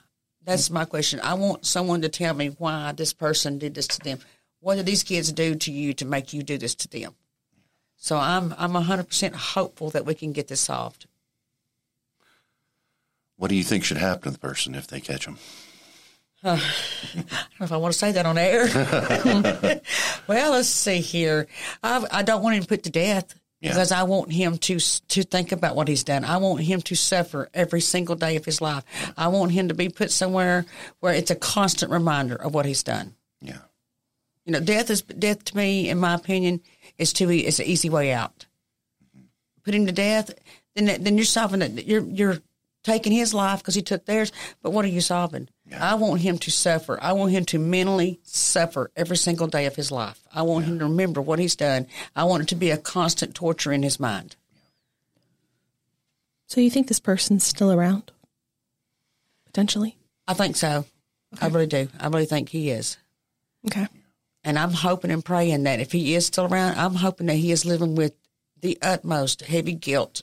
That's 0.44 0.70
my 0.70 0.84
question. 0.84 1.20
I 1.22 1.34
want 1.34 1.64
someone 1.64 2.02
to 2.02 2.08
tell 2.08 2.34
me 2.34 2.48
why 2.48 2.92
this 2.92 3.12
person 3.12 3.58
did 3.58 3.74
this 3.74 3.86
to 3.88 4.00
them. 4.00 4.18
What 4.60 4.76
did 4.76 4.86
these 4.86 5.02
kids 5.02 5.32
do 5.32 5.54
to 5.54 5.72
you 5.72 5.94
to 5.94 6.04
make 6.04 6.32
you 6.32 6.42
do 6.42 6.58
this 6.58 6.74
to 6.76 6.88
them? 6.88 7.14
So 7.96 8.16
I'm 8.18 8.54
I'm 8.58 8.72
100% 8.72 9.34
hopeful 9.34 9.90
that 9.90 10.04
we 10.04 10.14
can 10.14 10.32
get 10.32 10.48
this 10.48 10.60
solved. 10.60 11.06
What 13.36 13.48
do 13.48 13.56
you 13.56 13.64
think 13.64 13.84
should 13.84 13.96
happen 13.96 14.22
to 14.24 14.30
the 14.30 14.38
person 14.38 14.74
if 14.74 14.86
they 14.86 15.00
catch 15.00 15.24
them? 15.24 15.38
I 16.44 16.60
don't 17.14 17.60
know 17.60 17.64
if 17.64 17.72
I 17.72 17.78
want 17.78 17.94
to 17.94 17.98
say 17.98 18.12
that 18.12 18.26
on 18.26 18.36
air. 18.36 18.66
well, 20.26 20.52
let's 20.52 20.68
see 20.68 21.00
here. 21.00 21.46
I, 21.82 22.06
I 22.10 22.22
don't 22.22 22.42
want 22.42 22.56
him 22.56 22.64
put 22.64 22.82
to 22.82 22.90
death 22.90 23.34
Yeah. 23.64 23.70
because 23.70 23.92
I 23.92 24.02
want 24.02 24.30
him 24.30 24.58
to 24.58 24.78
to 24.78 25.22
think 25.22 25.50
about 25.52 25.74
what 25.74 25.88
he's 25.88 26.04
done. 26.04 26.24
I 26.24 26.36
want 26.36 26.60
him 26.60 26.82
to 26.82 26.94
suffer 26.94 27.48
every 27.54 27.80
single 27.80 28.14
day 28.14 28.36
of 28.36 28.44
his 28.44 28.60
life. 28.60 28.84
I 29.16 29.28
want 29.28 29.52
him 29.52 29.68
to 29.68 29.74
be 29.74 29.88
put 29.88 30.10
somewhere 30.10 30.66
where 31.00 31.14
it's 31.14 31.30
a 31.30 31.34
constant 31.34 31.90
reminder 31.90 32.36
of 32.36 32.52
what 32.54 32.66
he's 32.66 32.82
done. 32.82 33.14
Yeah. 33.40 33.58
You 34.44 34.52
know, 34.52 34.60
death 34.60 34.90
is 34.90 35.00
death 35.02 35.44
to 35.46 35.56
me, 35.56 35.88
in 35.88 35.98
my 35.98 36.14
opinion, 36.14 36.60
is 36.98 37.12
too 37.14 37.30
e- 37.30 37.46
it's 37.46 37.58
an 37.58 37.66
easy 37.66 37.88
way 37.88 38.12
out. 38.12 38.44
Put 39.64 39.74
him 39.74 39.86
to 39.86 39.92
death, 39.92 40.30
then 40.74 41.02
then 41.02 41.16
you're 41.16 41.24
solving 41.24 41.62
it. 41.62 41.86
You're 41.86 42.02
you're 42.04 42.38
taking 42.82 43.12
his 43.12 43.32
life 43.32 43.60
because 43.60 43.74
he 43.74 43.80
took 43.82 44.04
theirs. 44.04 44.30
But 44.62 44.72
what 44.72 44.84
are 44.84 44.88
you 44.88 45.00
solving? 45.00 45.48
I 45.72 45.94
want 45.94 46.20
him 46.20 46.38
to 46.38 46.50
suffer. 46.50 46.98
I 47.00 47.12
want 47.14 47.32
him 47.32 47.44
to 47.46 47.58
mentally 47.58 48.20
suffer 48.22 48.90
every 48.94 49.16
single 49.16 49.46
day 49.46 49.66
of 49.66 49.76
his 49.76 49.90
life. 49.90 50.20
I 50.32 50.42
want 50.42 50.66
him 50.66 50.78
to 50.78 50.84
remember 50.84 51.22
what 51.22 51.38
he's 51.38 51.56
done. 51.56 51.86
I 52.14 52.24
want 52.24 52.42
it 52.42 52.48
to 52.50 52.54
be 52.54 52.70
a 52.70 52.76
constant 52.76 53.34
torture 53.34 53.72
in 53.72 53.82
his 53.82 53.98
mind. 53.98 54.36
So 56.46 56.60
you 56.60 56.70
think 56.70 56.88
this 56.88 57.00
person's 57.00 57.44
still 57.44 57.72
around? 57.72 58.12
Potentially. 59.46 59.96
I 60.28 60.34
think 60.34 60.56
so. 60.56 60.84
I 61.40 61.48
really 61.48 61.66
do. 61.66 61.88
I 61.98 62.08
really 62.08 62.26
think 62.26 62.50
he 62.50 62.70
is. 62.70 62.98
Okay. 63.66 63.88
And 64.44 64.58
I'm 64.58 64.72
hoping 64.72 65.10
and 65.10 65.24
praying 65.24 65.62
that 65.62 65.80
if 65.80 65.92
he 65.92 66.14
is 66.14 66.26
still 66.26 66.44
around, 66.44 66.78
I'm 66.78 66.96
hoping 66.96 67.26
that 67.28 67.34
he 67.34 67.50
is 67.50 67.64
living 67.64 67.94
with 67.94 68.12
the 68.60 68.78
utmost 68.82 69.42
heavy 69.42 69.72
guilt 69.72 70.22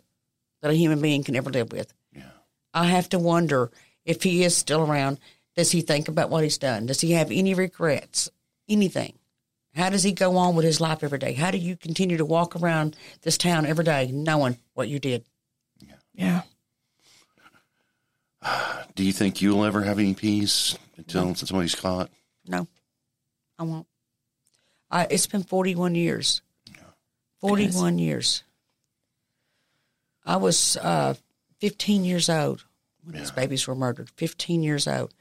that 0.62 0.72
a 0.72 0.76
human 0.76 1.02
being 1.02 1.24
can 1.24 1.36
ever 1.36 1.50
live 1.50 1.72
with. 1.72 1.92
Yeah. 2.14 2.30
I 2.74 2.86
have 2.86 3.10
to 3.10 3.20
wonder 3.20 3.72
if 4.12 4.24
he 4.24 4.44
is 4.44 4.56
still 4.56 4.82
around, 4.82 5.20
does 5.56 5.72
he 5.72 5.80
think 5.82 6.10
about 6.10 6.30
what 6.30 6.44
he's 6.44 6.58
done? 6.58 6.86
Does 6.86 7.00
he 7.00 7.14
have 7.14 7.32
any 7.32 7.54
regrets? 7.54 8.30
Anything? 8.68 9.14
How 9.74 9.90
does 9.90 10.04
he 10.04 10.12
go 10.12 10.36
on 10.36 10.54
with 10.56 10.66
his 10.66 10.82
life 10.82 11.02
every 11.02 11.18
day? 11.18 11.32
How 11.32 11.50
do 11.50 11.58
you 11.58 11.78
continue 11.78 12.18
to 12.18 12.26
walk 12.26 12.58
around 12.58 12.98
this 13.22 13.38
town 13.38 13.66
every 13.66 13.86
day 13.86 14.12
knowing 14.12 14.58
what 14.74 14.90
you 14.90 15.00
did? 15.00 15.24
Yeah. 16.14 16.42
Do 18.96 19.04
you 19.06 19.14
think 19.14 19.42
you'll 19.42 19.64
ever 19.64 19.84
have 19.84 19.98
any 19.98 20.14
peace 20.14 20.78
until 20.98 21.34
somebody's 21.36 21.76
caught? 21.76 22.10
No, 22.46 22.68
I 23.58 23.64
won't. 23.64 23.88
I, 24.90 25.08
it's 25.10 25.28
been 25.28 25.44
41 25.44 25.96
years. 25.96 26.42
41 27.40 27.98
years. 27.98 28.44
I 30.26 30.36
was 30.36 30.76
uh, 30.76 31.14
15 31.60 32.04
years 32.04 32.30
old 32.30 32.66
when 33.04 33.16
these 33.16 33.32
babies 33.32 33.68
were 33.68 33.76
murdered. 33.76 34.10
15 34.12 34.64
years 34.64 34.88
old. 34.88 35.14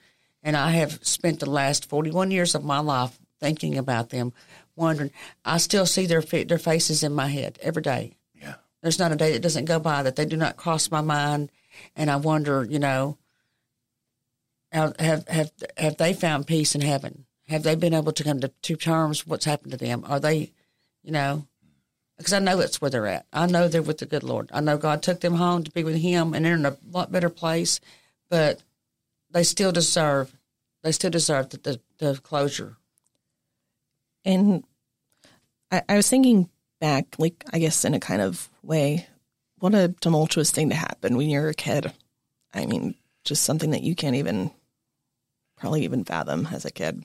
And 0.42 0.56
I 0.56 0.70
have 0.70 1.04
spent 1.04 1.40
the 1.40 1.50
last 1.50 1.88
41 1.88 2.30
years 2.30 2.54
of 2.54 2.64
my 2.64 2.80
life 2.80 3.18
thinking 3.40 3.76
about 3.76 4.10
them, 4.10 4.32
wondering. 4.76 5.10
I 5.44 5.58
still 5.58 5.86
see 5.86 6.06
their, 6.06 6.22
their 6.22 6.58
faces 6.58 7.02
in 7.02 7.12
my 7.12 7.28
head 7.28 7.58
every 7.62 7.82
day. 7.82 8.16
Yeah. 8.34 8.54
There's 8.82 8.98
not 8.98 9.12
a 9.12 9.16
day 9.16 9.32
that 9.32 9.42
doesn't 9.42 9.64
go 9.66 9.78
by 9.78 10.02
that 10.02 10.16
they 10.16 10.24
do 10.24 10.36
not 10.36 10.56
cross 10.56 10.90
my 10.90 11.00
mind, 11.00 11.50
and 11.96 12.10
I 12.10 12.16
wonder, 12.16 12.64
you 12.64 12.78
know, 12.78 13.18
have 14.72 14.96
have 14.98 15.52
have, 15.76 15.96
they 15.96 16.12
found 16.12 16.46
peace 16.46 16.74
in 16.74 16.80
heaven? 16.80 17.26
Have 17.48 17.64
they 17.64 17.74
been 17.74 17.94
able 17.94 18.12
to 18.12 18.24
come 18.24 18.40
to, 18.40 18.48
to 18.48 18.76
terms 18.76 19.24
with 19.24 19.30
what's 19.30 19.44
happened 19.44 19.72
to 19.72 19.76
them? 19.76 20.04
Are 20.06 20.20
they, 20.20 20.52
you 21.02 21.10
know, 21.10 21.46
because 22.20 22.35
I 22.35 22.38
know 22.38 22.59
that's 22.59 22.83
where 22.83 22.90
they're 22.90 23.06
at. 23.06 23.24
I 23.33 23.46
know 23.46 23.66
they're 23.66 23.80
with 23.80 23.96
the 23.96 24.04
good 24.04 24.22
Lord. 24.22 24.50
I 24.52 24.61
know 24.61 24.76
God 24.76 25.02
took 25.02 25.20
them 25.20 25.37
home 25.37 25.64
to 25.64 25.70
be 25.70 25.85
with 25.85 25.96
Him, 25.96 26.35
and 26.35 26.44
they're 26.44 26.54
in 26.54 26.66
a 26.66 26.76
lot 26.90 27.11
better 27.11 27.30
place. 27.30 27.80
But 28.28 28.62
they 29.30 29.42
still 29.42 29.72
deserve, 29.72 30.37
they 30.83 30.92
still 30.92 31.11
deserve 31.11 31.48
the 31.48 31.56
the, 31.56 31.80
the 31.96 32.20
closure. 32.20 32.76
And 34.22 34.64
I, 35.70 35.80
I 35.88 35.96
was 35.96 36.11
thinking 36.11 36.50
back, 36.78 37.06
like, 37.16 37.42
I 37.54 37.59
guess 37.59 37.87
in 37.87 37.94
a 37.94 38.00
kind 38.00 38.20
of 38.20 38.50
way, 38.62 39.06
what 39.59 39.74
a 39.74 39.94
tumultuous 40.00 40.50
thing 40.50 40.68
to 40.68 40.76
happen 40.76 41.16
when 41.16 41.30
you're 41.30 41.48
a 41.48 41.54
kid. 41.54 41.90
I 42.52 42.66
mean, 42.66 42.96
just 43.24 43.44
something 43.44 43.70
that 43.70 43.83
you 43.83 43.94
can't 43.94 44.16
even 44.16 44.50
probably 45.56 45.85
even 45.85 46.04
fathom 46.04 46.48
as 46.52 46.66
a 46.66 46.70
kid. 46.70 47.02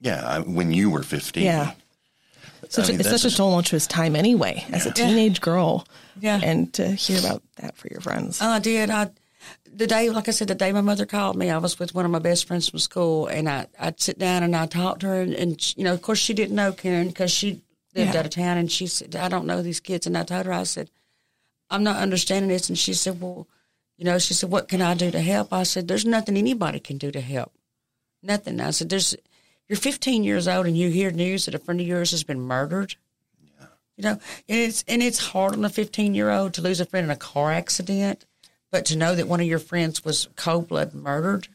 Yeah. 0.00 0.40
When 0.40 0.72
you 0.72 0.90
were 0.90 1.04
15. 1.04 1.44
Yeah. 1.44 1.72
Such 2.68 2.86
I 2.86 2.92
mean, 2.92 2.96
a, 2.96 3.00
it's 3.00 3.22
such 3.22 3.32
a 3.32 3.36
tumultuous 3.36 3.86
time 3.86 4.16
anyway, 4.16 4.64
as 4.72 4.86
a 4.86 4.92
teenage 4.92 5.40
girl. 5.40 5.86
Yeah. 6.20 6.40
And 6.42 6.72
to 6.74 6.90
hear 6.92 7.18
about 7.20 7.42
that 7.56 7.76
for 7.76 7.88
your 7.88 8.00
friends. 8.00 8.40
I 8.42 8.58
did. 8.58 8.90
I 8.90 9.10
the 9.72 9.86
day, 9.86 10.10
like 10.10 10.26
I 10.28 10.32
said, 10.32 10.48
the 10.48 10.54
day 10.54 10.72
my 10.72 10.80
mother 10.80 11.06
called 11.06 11.36
me, 11.36 11.50
I 11.50 11.58
was 11.58 11.78
with 11.78 11.94
one 11.94 12.04
of 12.04 12.10
my 12.10 12.18
best 12.18 12.46
friends 12.46 12.68
from 12.68 12.80
school, 12.80 13.26
and 13.28 13.48
I 13.48 13.66
I'd 13.78 14.00
sit 14.00 14.18
down 14.18 14.42
and 14.42 14.56
I 14.56 14.66
talked 14.66 15.00
to 15.00 15.06
her, 15.06 15.20
and, 15.20 15.34
and 15.34 15.60
she- 15.60 15.74
you 15.78 15.84
know, 15.84 15.92
of 15.94 16.02
course, 16.02 16.18
she 16.18 16.34
didn't 16.34 16.56
know 16.56 16.72
Karen 16.72 17.08
because 17.08 17.30
she 17.30 17.60
lived 17.94 18.12
Yeah. 18.14 18.18
out 18.20 18.26
of 18.26 18.30
town, 18.32 18.58
and 18.58 18.70
she 18.70 18.86
said, 18.88 19.14
"I 19.14 19.28
don't 19.28 19.46
know 19.46 19.62
these 19.62 19.80
kids," 19.80 20.06
and 20.06 20.18
I 20.18 20.24
told 20.24 20.46
her, 20.46 20.52
I 20.52 20.64
said, 20.64 20.90
"I'm 21.70 21.84
not 21.84 21.96
understanding 22.02 22.48
this," 22.48 22.68
and 22.68 22.76
she 22.78 22.92
said, 22.94 23.20
"Well, 23.20 23.46
you 23.96 24.04
know," 24.04 24.18
she 24.18 24.34
said, 24.34 24.50
"What 24.50 24.68
can 24.68 24.82
I 24.82 24.94
do 24.94 25.10
to 25.12 25.20
help?" 25.20 25.52
I 25.52 25.62
said, 25.62 25.86
"There's 25.86 26.04
nothing 26.04 26.36
anybody 26.36 26.80
can 26.80 26.98
do 26.98 27.12
to 27.12 27.20
help, 27.20 27.52
nothing." 28.22 28.60
I 28.60 28.72
said, 28.72 28.88
"There's." 28.88 29.14
You're 29.68 29.76
15 29.76 30.24
years 30.24 30.48
old 30.48 30.66
and 30.66 30.76
you 30.76 30.90
hear 30.90 31.10
news 31.10 31.44
that 31.44 31.54
a 31.54 31.58
friend 31.58 31.80
of 31.80 31.86
yours 31.86 32.10
has 32.12 32.24
been 32.24 32.40
murdered. 32.40 32.94
Yeah. 33.58 33.66
You 33.96 34.04
know, 34.04 34.10
and 34.48 34.58
it's 34.60 34.84
and 34.88 35.02
it's 35.02 35.18
hard 35.18 35.54
on 35.54 35.64
a 35.64 35.68
15 35.70 36.14
year 36.14 36.30
old 36.30 36.54
to 36.54 36.62
lose 36.62 36.80
a 36.80 36.86
friend 36.86 37.04
in 37.04 37.10
a 37.10 37.16
car 37.16 37.52
accident, 37.52 38.24
but 38.70 38.84
to 38.86 38.96
know 38.96 39.14
that 39.14 39.28
one 39.28 39.40
of 39.40 39.46
your 39.46 39.58
friends 39.58 40.04
was 40.04 40.28
cold 40.36 40.68
blood 40.68 40.94
murdered, 40.94 41.48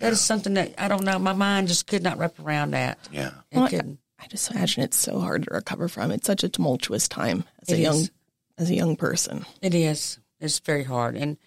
that 0.00 0.12
is 0.12 0.20
something 0.20 0.54
that 0.54 0.74
I 0.78 0.88
don't 0.88 1.04
know. 1.04 1.18
My 1.18 1.32
mind 1.32 1.68
just 1.68 1.86
could 1.86 2.02
not 2.02 2.18
wrap 2.18 2.38
around 2.38 2.72
that. 2.72 2.98
Yeah. 3.10 3.30
It 3.50 3.56
Well, 3.56 3.64
I, 3.64 3.70
couldn't. 3.70 3.98
I 4.18 4.26
just 4.28 4.50
imagine 4.50 4.82
it's 4.84 4.96
so 4.96 5.18
hard 5.20 5.44
to 5.44 5.54
recover 5.54 5.88
from. 5.88 6.10
It's 6.10 6.26
such 6.26 6.44
a 6.44 6.48
tumultuous 6.48 7.08
time 7.08 7.44
as 7.62 7.70
It 7.70 7.78
a 7.78 7.82
young 7.82 7.96
is. 8.00 8.10
as 8.58 8.70
a 8.70 8.74
young 8.74 8.96
person. 8.96 9.44
It 9.62 9.74
is. 9.74 10.18
It's 10.38 10.58
very 10.58 10.84
hard. 10.84 11.16
And 11.16 11.38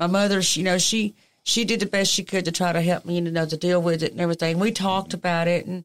my 0.00 0.06
mother, 0.06 0.40
she, 0.40 0.60
you 0.60 0.64
know, 0.64 0.78
she 0.78 1.14
she 1.48 1.64
did 1.64 1.80
the 1.80 1.86
best 1.86 2.12
she 2.12 2.24
could 2.24 2.44
to 2.44 2.52
try 2.52 2.72
to 2.72 2.82
help 2.82 3.06
me, 3.06 3.14
you 3.14 3.22
know, 3.22 3.46
to 3.46 3.56
deal 3.56 3.80
with 3.80 4.02
it 4.02 4.12
and 4.12 4.20
everything. 4.20 4.58
We 4.58 4.70
talked 4.70 5.14
about 5.14 5.48
it 5.48 5.64
and, 5.64 5.82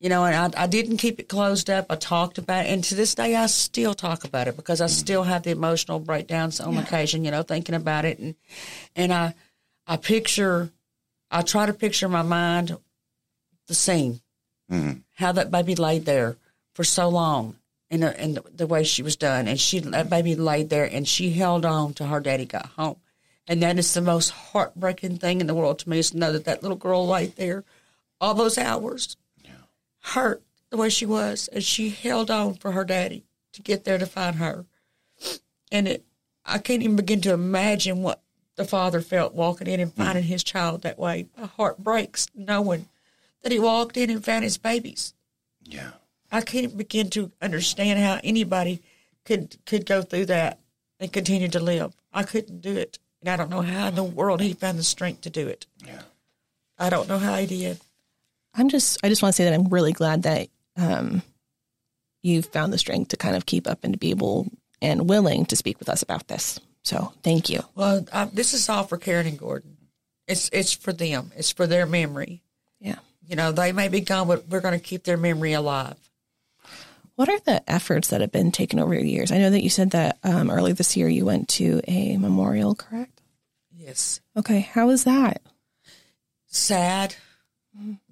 you 0.00 0.10
know, 0.10 0.26
and 0.26 0.54
I, 0.54 0.64
I 0.64 0.66
didn't 0.66 0.98
keep 0.98 1.18
it 1.18 1.30
closed 1.30 1.70
up. 1.70 1.86
I 1.88 1.96
talked 1.96 2.36
about 2.36 2.66
it. 2.66 2.68
And 2.68 2.84
to 2.84 2.94
this 2.94 3.14
day, 3.14 3.34
I 3.34 3.46
still 3.46 3.94
talk 3.94 4.24
about 4.24 4.48
it 4.48 4.56
because 4.56 4.82
I 4.82 4.86
still 4.86 5.22
have 5.22 5.44
the 5.44 5.50
emotional 5.50 5.98
breakdowns 5.98 6.60
on 6.60 6.76
occasion, 6.76 7.24
you 7.24 7.30
know, 7.30 7.42
thinking 7.42 7.74
about 7.74 8.04
it. 8.04 8.18
And, 8.18 8.34
and 8.94 9.10
I, 9.10 9.34
I 9.86 9.96
picture, 9.96 10.70
I 11.30 11.40
try 11.40 11.64
to 11.64 11.72
picture 11.72 12.04
in 12.04 12.12
my 12.12 12.20
mind 12.20 12.76
the 13.66 13.74
scene, 13.74 14.20
mm-hmm. 14.70 14.98
how 15.14 15.32
that 15.32 15.50
baby 15.50 15.74
laid 15.74 16.04
there 16.04 16.36
for 16.74 16.84
so 16.84 17.08
long 17.08 17.56
and, 17.90 18.02
the, 18.02 18.20
and 18.20 18.38
the, 18.54 18.66
way 18.66 18.84
she 18.84 19.02
was 19.02 19.16
done. 19.16 19.48
And 19.48 19.58
she, 19.58 19.80
that 19.80 20.10
baby 20.10 20.36
laid 20.36 20.68
there 20.68 20.84
and 20.84 21.08
she 21.08 21.30
held 21.30 21.64
on 21.64 21.94
till 21.94 22.08
her 22.08 22.20
daddy 22.20 22.44
got 22.44 22.66
home. 22.66 22.96
And 23.48 23.62
that 23.62 23.78
is 23.78 23.94
the 23.94 24.02
most 24.02 24.28
heartbreaking 24.30 25.18
thing 25.18 25.40
in 25.40 25.46
the 25.46 25.54
world 25.54 25.78
to 25.80 25.88
me 25.88 25.98
is 25.98 26.10
to 26.10 26.18
know 26.18 26.32
that 26.32 26.44
that 26.44 26.62
little 26.62 26.76
girl 26.76 27.06
laid 27.06 27.36
there 27.36 27.64
all 28.20 28.34
those 28.34 28.58
hours, 28.58 29.16
hurt 30.00 30.42
the 30.70 30.76
way 30.76 30.88
she 30.88 31.06
was, 31.06 31.48
and 31.48 31.62
she 31.62 31.90
held 31.90 32.30
on 32.30 32.54
for 32.54 32.72
her 32.72 32.84
daddy 32.84 33.24
to 33.52 33.62
get 33.62 33.84
there 33.84 33.98
to 33.98 34.06
find 34.06 34.36
her. 34.36 34.66
And 35.70 35.88
it, 35.88 36.04
I 36.44 36.58
can't 36.58 36.82
even 36.82 36.96
begin 36.96 37.20
to 37.22 37.32
imagine 37.32 38.02
what 38.02 38.20
the 38.56 38.64
father 38.64 39.00
felt 39.00 39.34
walking 39.34 39.66
in 39.66 39.80
and 39.80 39.92
mm-hmm. 39.92 40.02
finding 40.02 40.24
his 40.24 40.42
child 40.42 40.82
that 40.82 40.98
way. 40.98 41.26
My 41.36 41.46
heart 41.46 41.78
breaks 41.78 42.26
knowing 42.34 42.88
that 43.42 43.52
he 43.52 43.58
walked 43.58 43.96
in 43.96 44.10
and 44.10 44.24
found 44.24 44.44
his 44.44 44.58
babies. 44.58 45.14
Yeah. 45.62 45.90
I 46.30 46.40
can't 46.40 46.76
begin 46.76 47.10
to 47.10 47.32
understand 47.40 48.00
how 48.00 48.20
anybody 48.22 48.82
could 49.24 49.56
could 49.64 49.86
go 49.86 50.02
through 50.02 50.26
that 50.26 50.58
and 50.98 51.12
continue 51.12 51.48
to 51.48 51.60
live. 51.60 51.94
I 52.12 52.22
couldn't 52.22 52.60
do 52.60 52.76
it, 52.76 52.98
and 53.20 53.28
I 53.28 53.36
don't 53.36 53.50
know 53.50 53.62
how 53.62 53.88
in 53.88 53.94
the 53.94 54.04
world 54.04 54.40
he 54.40 54.52
found 54.54 54.78
the 54.78 54.84
strength 54.84 55.22
to 55.22 55.30
do 55.30 55.48
it. 55.48 55.66
Yeah. 55.84 56.02
I 56.78 56.90
don't 56.90 57.08
know 57.08 57.18
how 57.18 57.36
he 57.36 57.46
did. 57.46 57.80
I'm 58.54 58.68
just, 58.68 58.98
I 59.04 59.08
just 59.08 59.22
want 59.22 59.34
to 59.34 59.36
say 59.36 59.44
that 59.44 59.54
I'm 59.54 59.68
really 59.68 59.92
glad 59.92 60.22
that 60.22 60.48
um, 60.76 61.22
you 62.22 62.42
found 62.42 62.72
the 62.72 62.78
strength 62.78 63.08
to 63.08 63.16
kind 63.16 63.36
of 63.36 63.46
keep 63.46 63.66
up 63.66 63.80
and 63.82 63.92
to 63.94 63.98
be 63.98 64.10
able 64.10 64.48
and 64.80 65.08
willing 65.08 65.44
to 65.46 65.56
speak 65.56 65.78
with 65.78 65.88
us 65.88 66.02
about 66.02 66.28
this. 66.28 66.60
So 66.82 67.12
thank 67.22 67.50
you. 67.50 67.62
Well, 67.74 68.06
I, 68.12 68.26
this 68.26 68.54
is 68.54 68.68
all 68.68 68.84
for 68.84 68.96
Karen 68.96 69.26
and 69.26 69.38
Gordon. 69.38 69.76
It's 70.26 70.48
it's 70.52 70.72
for 70.72 70.92
them. 70.92 71.32
It's 71.36 71.50
for 71.50 71.66
their 71.66 71.86
memory. 71.86 72.42
Yeah. 72.80 72.98
You 73.26 73.36
know, 73.36 73.50
they 73.50 73.72
may 73.72 73.88
be 73.88 74.00
gone, 74.00 74.28
but 74.28 74.48
we're 74.48 74.60
going 74.60 74.78
to 74.78 74.84
keep 74.84 75.04
their 75.04 75.16
memory 75.16 75.52
alive. 75.52 75.96
What 77.18 77.28
are 77.28 77.40
the 77.40 77.68
efforts 77.68 78.10
that 78.10 78.20
have 78.20 78.30
been 78.30 78.52
taken 78.52 78.78
over 78.78 78.94
the 78.94 79.10
years? 79.10 79.32
I 79.32 79.38
know 79.38 79.50
that 79.50 79.64
you 79.64 79.70
said 79.70 79.90
that 79.90 80.18
um, 80.22 80.48
early 80.48 80.72
this 80.72 80.96
year 80.96 81.08
you 81.08 81.24
went 81.24 81.48
to 81.48 81.80
a 81.88 82.16
memorial, 82.16 82.76
correct? 82.76 83.22
Yes. 83.76 84.20
Okay. 84.36 84.60
How 84.60 84.86
was 84.86 85.02
that? 85.02 85.42
Sad. 86.46 87.16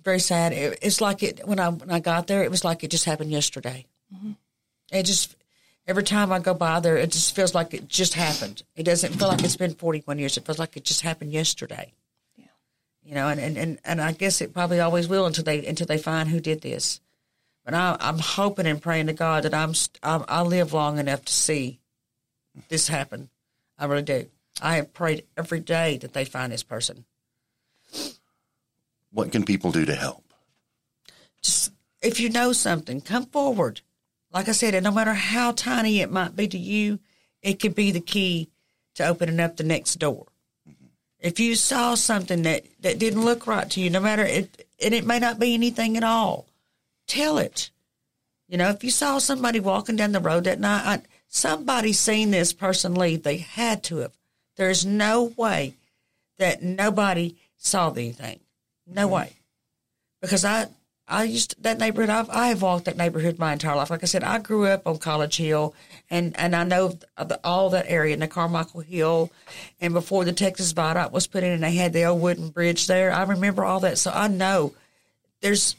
Very 0.02 0.18
sad. 0.18 0.52
It, 0.52 0.80
it's 0.82 1.00
like 1.00 1.22
it 1.22 1.46
when 1.46 1.60
I 1.60 1.68
when 1.68 1.88
I 1.88 2.00
got 2.00 2.26
there, 2.26 2.42
it 2.42 2.50
was 2.50 2.64
like 2.64 2.82
it 2.82 2.90
just 2.90 3.04
happened 3.04 3.30
yesterday. 3.30 3.86
It 4.90 5.04
just 5.04 5.36
every 5.86 6.02
time 6.02 6.32
I 6.32 6.40
go 6.40 6.52
by 6.52 6.80
there, 6.80 6.96
it 6.96 7.12
just 7.12 7.32
feels 7.32 7.54
like 7.54 7.74
it 7.74 7.86
just 7.86 8.14
happened. 8.14 8.64
It 8.74 8.82
doesn't 8.82 9.12
feel 9.12 9.28
like 9.28 9.44
it's 9.44 9.56
been 9.56 9.74
forty 9.74 10.02
one 10.04 10.18
years. 10.18 10.36
It 10.36 10.44
feels 10.44 10.58
like 10.58 10.76
it 10.76 10.82
just 10.82 11.02
happened 11.02 11.30
yesterday. 11.30 11.92
Yeah. 12.34 12.46
You 13.04 13.14
know, 13.14 13.28
and, 13.28 13.38
and, 13.38 13.56
and, 13.56 13.78
and 13.84 14.00
I 14.00 14.10
guess 14.10 14.40
it 14.40 14.52
probably 14.52 14.80
always 14.80 15.06
will 15.06 15.26
until 15.26 15.44
they 15.44 15.64
until 15.64 15.86
they 15.86 15.98
find 15.98 16.28
who 16.28 16.40
did 16.40 16.60
this. 16.62 17.00
But 17.66 17.74
I, 17.74 17.96
I'm 18.00 18.18
hoping 18.18 18.66
and 18.66 18.80
praying 18.80 19.08
to 19.08 19.12
God 19.12 19.42
that 19.42 19.52
I'm 19.52 19.74
st- 19.74 19.98
I, 20.02 20.24
I 20.28 20.42
live 20.42 20.72
long 20.72 20.98
enough 20.98 21.26
to 21.26 21.32
see 21.32 21.80
this 22.68 22.88
happen. 22.88 23.28
I 23.78 23.84
really 23.84 24.02
do. 24.02 24.26
I 24.62 24.76
have 24.76 24.94
prayed 24.94 25.24
every 25.36 25.60
day 25.60 25.98
that 25.98 26.14
they 26.14 26.24
find 26.24 26.50
this 26.50 26.62
person. 26.62 27.04
What 29.12 29.32
can 29.32 29.44
people 29.44 29.72
do 29.72 29.84
to 29.84 29.94
help? 29.94 30.22
just 31.46 31.72
if 32.02 32.20
you 32.20 32.28
know 32.28 32.52
something, 32.52 33.00
come 33.00 33.26
forward. 33.26 33.80
Like 34.32 34.48
I 34.48 34.52
said, 34.52 34.74
and 34.74 34.84
no 34.84 34.90
matter 34.90 35.14
how 35.14 35.52
tiny 35.52 36.00
it 36.00 36.10
might 36.10 36.36
be 36.36 36.46
to 36.48 36.58
you, 36.58 36.98
it 37.42 37.54
could 37.54 37.74
be 37.74 37.90
the 37.90 38.00
key 38.00 38.50
to 38.96 39.06
opening 39.06 39.40
up 39.40 39.56
the 39.56 39.64
next 39.64 39.96
door. 39.96 40.26
Mm-hmm. 40.68 40.86
If 41.20 41.40
you 41.40 41.54
saw 41.54 41.94
something 41.94 42.42
that, 42.42 42.64
that 42.80 42.98
didn't 42.98 43.24
look 43.24 43.46
right 43.46 43.68
to 43.70 43.80
you, 43.80 43.88
no 43.88 44.00
matter 44.00 44.24
it, 44.24 44.66
and 44.82 44.92
it 44.92 45.06
may 45.06 45.18
not 45.18 45.38
be 45.38 45.54
anything 45.54 45.96
at 45.96 46.04
all, 46.04 46.46
tell 47.06 47.38
it. 47.38 47.70
You 48.48 48.58
know, 48.58 48.70
if 48.70 48.84
you 48.84 48.90
saw 48.90 49.18
somebody 49.18 49.60
walking 49.60 49.96
down 49.96 50.12
the 50.12 50.20
road 50.20 50.44
that 50.44 50.60
night, 50.60 50.82
I, 50.84 51.02
somebody 51.26 51.92
seen 51.92 52.30
this 52.30 52.52
person 52.52 52.94
leave. 52.94 53.22
They 53.22 53.38
had 53.38 53.82
to 53.84 53.98
have. 53.98 54.12
There's 54.56 54.86
no 54.86 55.32
way 55.36 55.74
that 56.38 56.62
nobody 56.62 57.36
saw 57.56 57.90
anything. 57.90 58.40
No 58.86 59.02
mm-hmm. 59.02 59.14
way 59.14 59.32
because 60.20 60.44
I 60.44 60.66
I 61.08 61.22
used 61.22 61.50
to, 61.50 61.62
that 61.62 61.78
neighborhood. 61.78 62.10
I've 62.10 62.30
I 62.30 62.48
have 62.48 62.62
walked 62.62 62.86
that 62.86 62.96
neighborhood 62.96 63.38
my 63.38 63.52
entire 63.52 63.76
life. 63.76 63.90
Like 63.90 64.02
I 64.02 64.06
said, 64.06 64.24
I 64.24 64.38
grew 64.38 64.66
up 64.66 64.86
on 64.86 64.98
College 64.98 65.36
Hill, 65.36 65.74
and 66.10 66.36
and 66.38 66.54
I 66.54 66.64
know 66.64 66.98
the, 67.16 67.40
all 67.44 67.70
that 67.70 67.86
area 67.88 68.14
in 68.14 68.20
the 68.20 68.28
Carmichael 68.28 68.80
Hill, 68.80 69.30
and 69.80 69.94
before 69.94 70.24
the 70.24 70.32
Texas 70.32 70.72
Viaduct 70.72 71.12
was 71.12 71.26
put 71.26 71.44
in, 71.44 71.52
and 71.52 71.62
they 71.62 71.74
had 71.74 71.92
the 71.92 72.04
old 72.04 72.20
wooden 72.20 72.48
bridge 72.48 72.86
there. 72.86 73.12
I 73.12 73.22
remember 73.22 73.64
all 73.64 73.80
that, 73.80 73.98
so 73.98 74.10
I 74.12 74.28
know 74.28 74.74
there's 75.42 75.76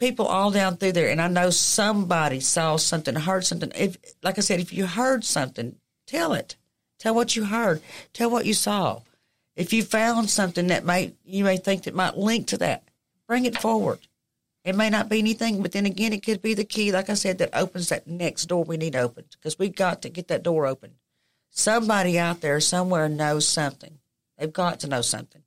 people 0.00 0.26
all 0.26 0.50
down 0.50 0.76
through 0.76 0.92
there, 0.92 1.10
and 1.10 1.20
I 1.20 1.28
know 1.28 1.50
somebody 1.50 2.40
saw 2.40 2.76
something, 2.76 3.14
heard 3.14 3.44
something. 3.44 3.70
If 3.76 3.98
like 4.22 4.38
I 4.38 4.40
said, 4.40 4.58
if 4.58 4.72
you 4.72 4.86
heard 4.86 5.22
something, 5.24 5.76
tell 6.06 6.32
it. 6.32 6.56
Tell 6.98 7.14
what 7.14 7.36
you 7.36 7.44
heard. 7.44 7.80
Tell 8.12 8.30
what 8.30 8.46
you 8.46 8.54
saw. 8.54 9.02
If 9.54 9.72
you 9.72 9.82
found 9.82 10.30
something 10.30 10.66
that 10.68 10.84
might 10.84 11.14
you 11.24 11.44
may 11.44 11.58
think 11.58 11.84
that 11.84 11.94
might 11.94 12.16
link 12.16 12.48
to 12.48 12.58
that, 12.58 12.82
bring 13.28 13.44
it 13.44 13.58
forward. 13.58 14.00
It 14.64 14.74
may 14.74 14.90
not 14.90 15.08
be 15.08 15.18
anything, 15.18 15.62
but 15.62 15.72
then 15.72 15.86
again, 15.86 16.12
it 16.12 16.22
could 16.22 16.42
be 16.42 16.52
the 16.52 16.64
key, 16.64 16.92
like 16.92 17.08
I 17.08 17.14
said, 17.14 17.38
that 17.38 17.54
opens 17.54 17.88
that 17.88 18.06
next 18.06 18.46
door 18.46 18.64
we 18.64 18.76
need 18.76 18.94
opened 18.94 19.28
because 19.32 19.58
we've 19.58 19.74
got 19.74 20.02
to 20.02 20.10
get 20.10 20.28
that 20.28 20.42
door 20.42 20.66
open. 20.66 20.96
Somebody 21.48 22.18
out 22.18 22.42
there 22.42 22.60
somewhere 22.60 23.08
knows 23.08 23.48
something. 23.48 23.98
They've 24.36 24.52
got 24.52 24.80
to 24.80 24.86
know 24.86 25.00
something. 25.00 25.42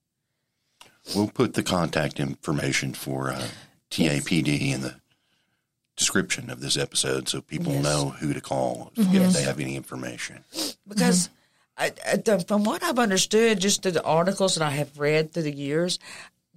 We'll 1.16 1.28
put 1.28 1.54
the 1.54 1.64
contact 1.64 2.20
information 2.20 2.94
for 2.94 3.32
uh, 3.32 3.48
TAPD 3.94 4.74
in 4.74 4.82
the 4.82 4.96
description 5.96 6.50
of 6.50 6.60
this 6.60 6.76
episode 6.78 7.30
so 7.30 7.42
people 7.42 7.74
Yes. 7.74 7.84
know 7.84 8.10
who 8.10 8.34
to 8.34 8.42
call 8.42 8.92
if 8.96 9.34
they 9.34 9.44
have 9.44 9.60
any 9.60 9.76
information. 9.76 10.44
because 10.88 11.28
mm-hmm. 11.28 11.34
I, 11.78 11.92
I, 12.12 12.16
the, 12.18 12.40
from 12.48 12.64
what 12.64 12.84
I've 12.84 13.00
understood, 13.00 13.60
just 13.60 13.82
through 13.82 13.94
the 13.94 14.04
articles 14.04 14.56
that 14.56 14.64
I 14.64 14.72
have 14.72 15.00
read 15.00 15.32
through 15.34 15.44
the 15.44 15.52
years, 15.52 16.00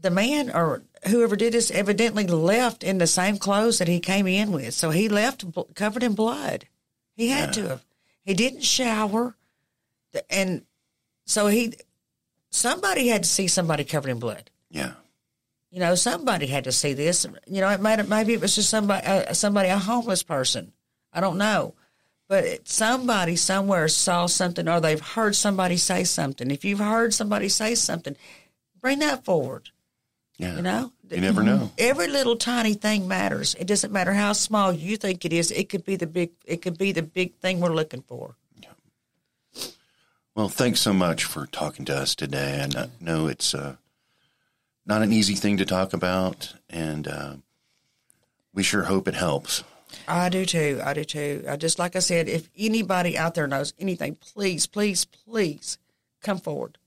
the 0.01 0.11
man 0.11 0.51
or 0.51 0.83
whoever 1.09 1.37
did 1.37 1.53
this 1.53 1.71
evidently 1.71 2.27
left 2.27 2.83
in 2.83 2.99
the 2.99 3.07
same 3.07 3.39
clothes 3.39 3.79
that 3.79 3.89
he 3.89 4.01
came 4.01 4.27
in 4.27 4.53
with. 4.53 4.75
So 4.75 4.91
he 4.91 5.09
left 5.09 5.51
bl- 5.51 5.63
covered 5.75 6.03
in 6.03 6.15
blood. 6.15 6.67
He 7.15 7.29
had 7.29 7.53
to 7.55 7.69
have. 7.69 7.85
He 8.25 8.35
didn't 8.35 8.63
shower, 8.63 9.37
and 10.29 10.67
so 11.25 11.47
he 11.47 11.75
somebody 12.51 13.09
had 13.09 13.23
to 13.23 13.29
see 13.29 13.49
somebody 13.49 13.85
covered 13.85 14.11
in 14.11 14.19
blood. 14.19 14.51
Yeah. 14.71 14.95
You 15.77 15.81
know, 15.81 15.95
somebody 15.95 16.47
had 16.47 16.65
to 16.65 16.73
see 16.73 16.95
this. 16.95 17.27
You 17.47 17.61
know, 17.61 17.69
it 17.69 17.83
might 17.83 17.99
have, 17.99 18.09
maybe 18.09 18.33
it 18.33 18.41
was 18.41 18.55
just 18.55 18.71
somebody, 18.71 19.07
uh, 19.07 19.35
somebody, 19.35 19.69
a 19.69 19.77
homeless 19.77 20.23
person. 20.23 20.73
I 21.13 21.21
don't 21.21 21.37
know, 21.37 21.75
but 22.29 22.67
somebody 22.67 23.37
somewhere 23.37 23.87
saw 23.89 24.25
something, 24.25 24.67
or 24.71 24.81
they've 24.81 24.99
heard 24.99 25.37
somebody 25.37 25.77
say 25.77 26.05
something. 26.05 26.51
If 26.51 26.65
you've 26.65 26.79
heard 26.79 27.13
somebody 27.13 27.51
say 27.51 27.75
something, 27.75 28.17
bring 28.81 29.01
that 29.01 29.27
forward. 29.27 29.69
Yeah. 30.39 30.57
You 30.57 30.63
know, 30.63 30.93
You 31.11 31.21
never 31.21 31.43
know. 31.43 31.71
every 31.77 32.09
little 32.09 32.37
tiny 32.37 32.73
thing 32.73 33.07
matters. 33.07 33.55
It 33.59 33.67
doesn't 33.67 33.93
matter 33.93 34.15
how 34.15 34.33
small 34.33 34.73
you 34.73 34.97
think 34.97 35.27
it 35.27 35.33
is. 35.35 35.51
It 35.51 35.69
could 35.69 35.85
be 35.85 35.97
the 35.97 36.07
big. 36.07 36.31
It 36.47 36.63
could 36.63 36.79
be 36.79 36.93
the 36.93 37.03
big 37.03 37.35
thing 37.35 37.61
we're 37.61 37.75
looking 37.75 38.01
for. 38.01 38.35
Yeah. 38.63 39.67
Well, 40.35 40.49
thanks 40.49 40.81
so 40.81 40.95
much 40.95 41.25
for 41.25 41.45
talking 41.45 41.85
to 41.85 41.97
us 41.99 42.15
today. 42.15 42.61
And 42.63 42.75
I 42.77 42.89
know 42.99 43.27
it's 43.27 43.55
uh, 43.55 43.77
not 44.87 45.03
an 45.03 45.13
easy 45.13 45.35
thing 45.35 45.57
to 45.57 45.67
talk 45.67 45.93
about, 45.93 46.55
and 46.71 47.09
uh, 47.09 47.35
we 48.55 48.63
sure 48.63 48.85
hope 48.85 49.09
it 49.09 49.15
helps. 49.15 49.65
I 50.09 50.29
do 50.29 50.45
too. 50.45 50.81
I 50.83 50.95
do 50.95 51.05
too. 51.05 51.45
I 51.49 51.57
just 51.57 51.79
like 51.79 51.97
I 51.97 52.01
said, 52.01 52.29
if 52.29 52.49
anybody 52.57 53.17
out 53.19 53.35
there 53.35 53.47
knows 53.47 53.75
anything, 53.79 54.17
please, 54.17 54.67
please, 54.67 55.05
please 55.05 55.79
come 56.23 56.39
forward. 56.39 56.79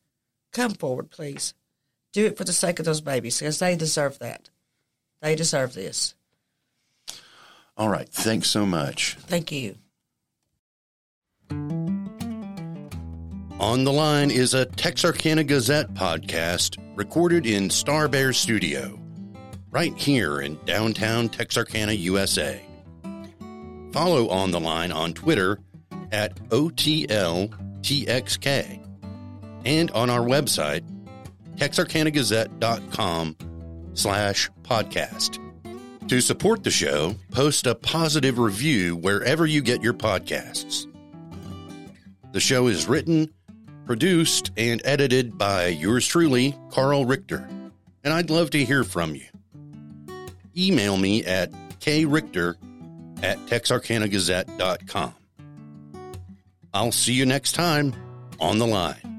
Come 0.52 0.74
forward, 0.74 1.12
please. 1.12 1.54
Do 2.12 2.26
it 2.26 2.38
for 2.38 2.44
the 2.44 2.54
sake 2.54 2.80
of 2.80 2.86
those 2.86 3.02
babies 3.02 3.40
because 3.40 3.60
they 3.60 3.76
deserve 3.76 4.20
that. 4.20 4.50
They 5.22 5.36
deserve 5.36 5.74
this. 5.74 6.16
All 7.78 7.90
right. 7.90 8.10
Thanks 8.10 8.50
so 8.50 8.66
much. 8.66 9.16
Thank 9.22 9.52
you. 9.52 9.76
On 13.60 13.84
the 13.84 13.92
Line 13.92 14.32
is 14.32 14.54
a 14.54 14.66
Texarkana 14.66 15.44
Gazette 15.44 15.94
podcast 15.94 16.78
recorded 16.96 17.46
in 17.46 17.70
Star 17.70 18.08
Bear 18.08 18.32
Studio, 18.32 18.98
right 19.70 19.94
here 19.98 20.40
in 20.40 20.58
downtown 20.64 21.28
Texarkana, 21.28 21.92
USA. 21.92 22.62
Follow 23.92 24.30
On 24.30 24.52
the 24.52 24.62
Line 24.62 24.94
on 24.94 25.14
Twitter 25.14 25.60
at 26.14 26.36
OTLTXK 26.50 27.50
and 29.66 29.92
on 29.92 30.10
our 30.10 30.22
website, 30.22 30.84
texarkanagazette.com 31.58 33.36
slash 33.94 34.50
podcast. 34.62 35.38
To 36.08 36.22
support 36.22 36.64
the 36.64 36.72
show, 36.72 37.14
post 37.32 37.68
a 37.68 37.76
positive 37.76 38.40
review 38.40 38.96
wherever 38.96 39.46
you 39.46 39.62
get 39.62 39.84
your 39.84 39.94
podcasts. 39.94 40.86
The 42.32 42.40
show 42.40 42.68
is 42.68 42.88
written, 42.88 43.34
produced, 43.90 44.52
and 44.56 44.84
edited 44.86 45.36
by 45.36 45.66
yours 45.66 46.06
truly, 46.06 46.56
Carl 46.70 47.06
Richter, 47.06 47.50
and 48.04 48.14
I'd 48.14 48.30
love 48.30 48.52
to 48.52 48.64
hear 48.64 48.84
from 48.84 49.16
you. 49.16 49.24
Email 50.56 50.96
me 50.96 51.26
at 51.26 51.52
krichter 51.80 52.54
at 53.24 53.40
texarkanagazette.com. 53.48 55.16
I'll 56.72 56.92
see 56.92 57.14
you 57.14 57.26
next 57.26 57.54
time 57.54 57.96
on 58.40 58.60
the 58.60 58.68
line. 58.68 59.10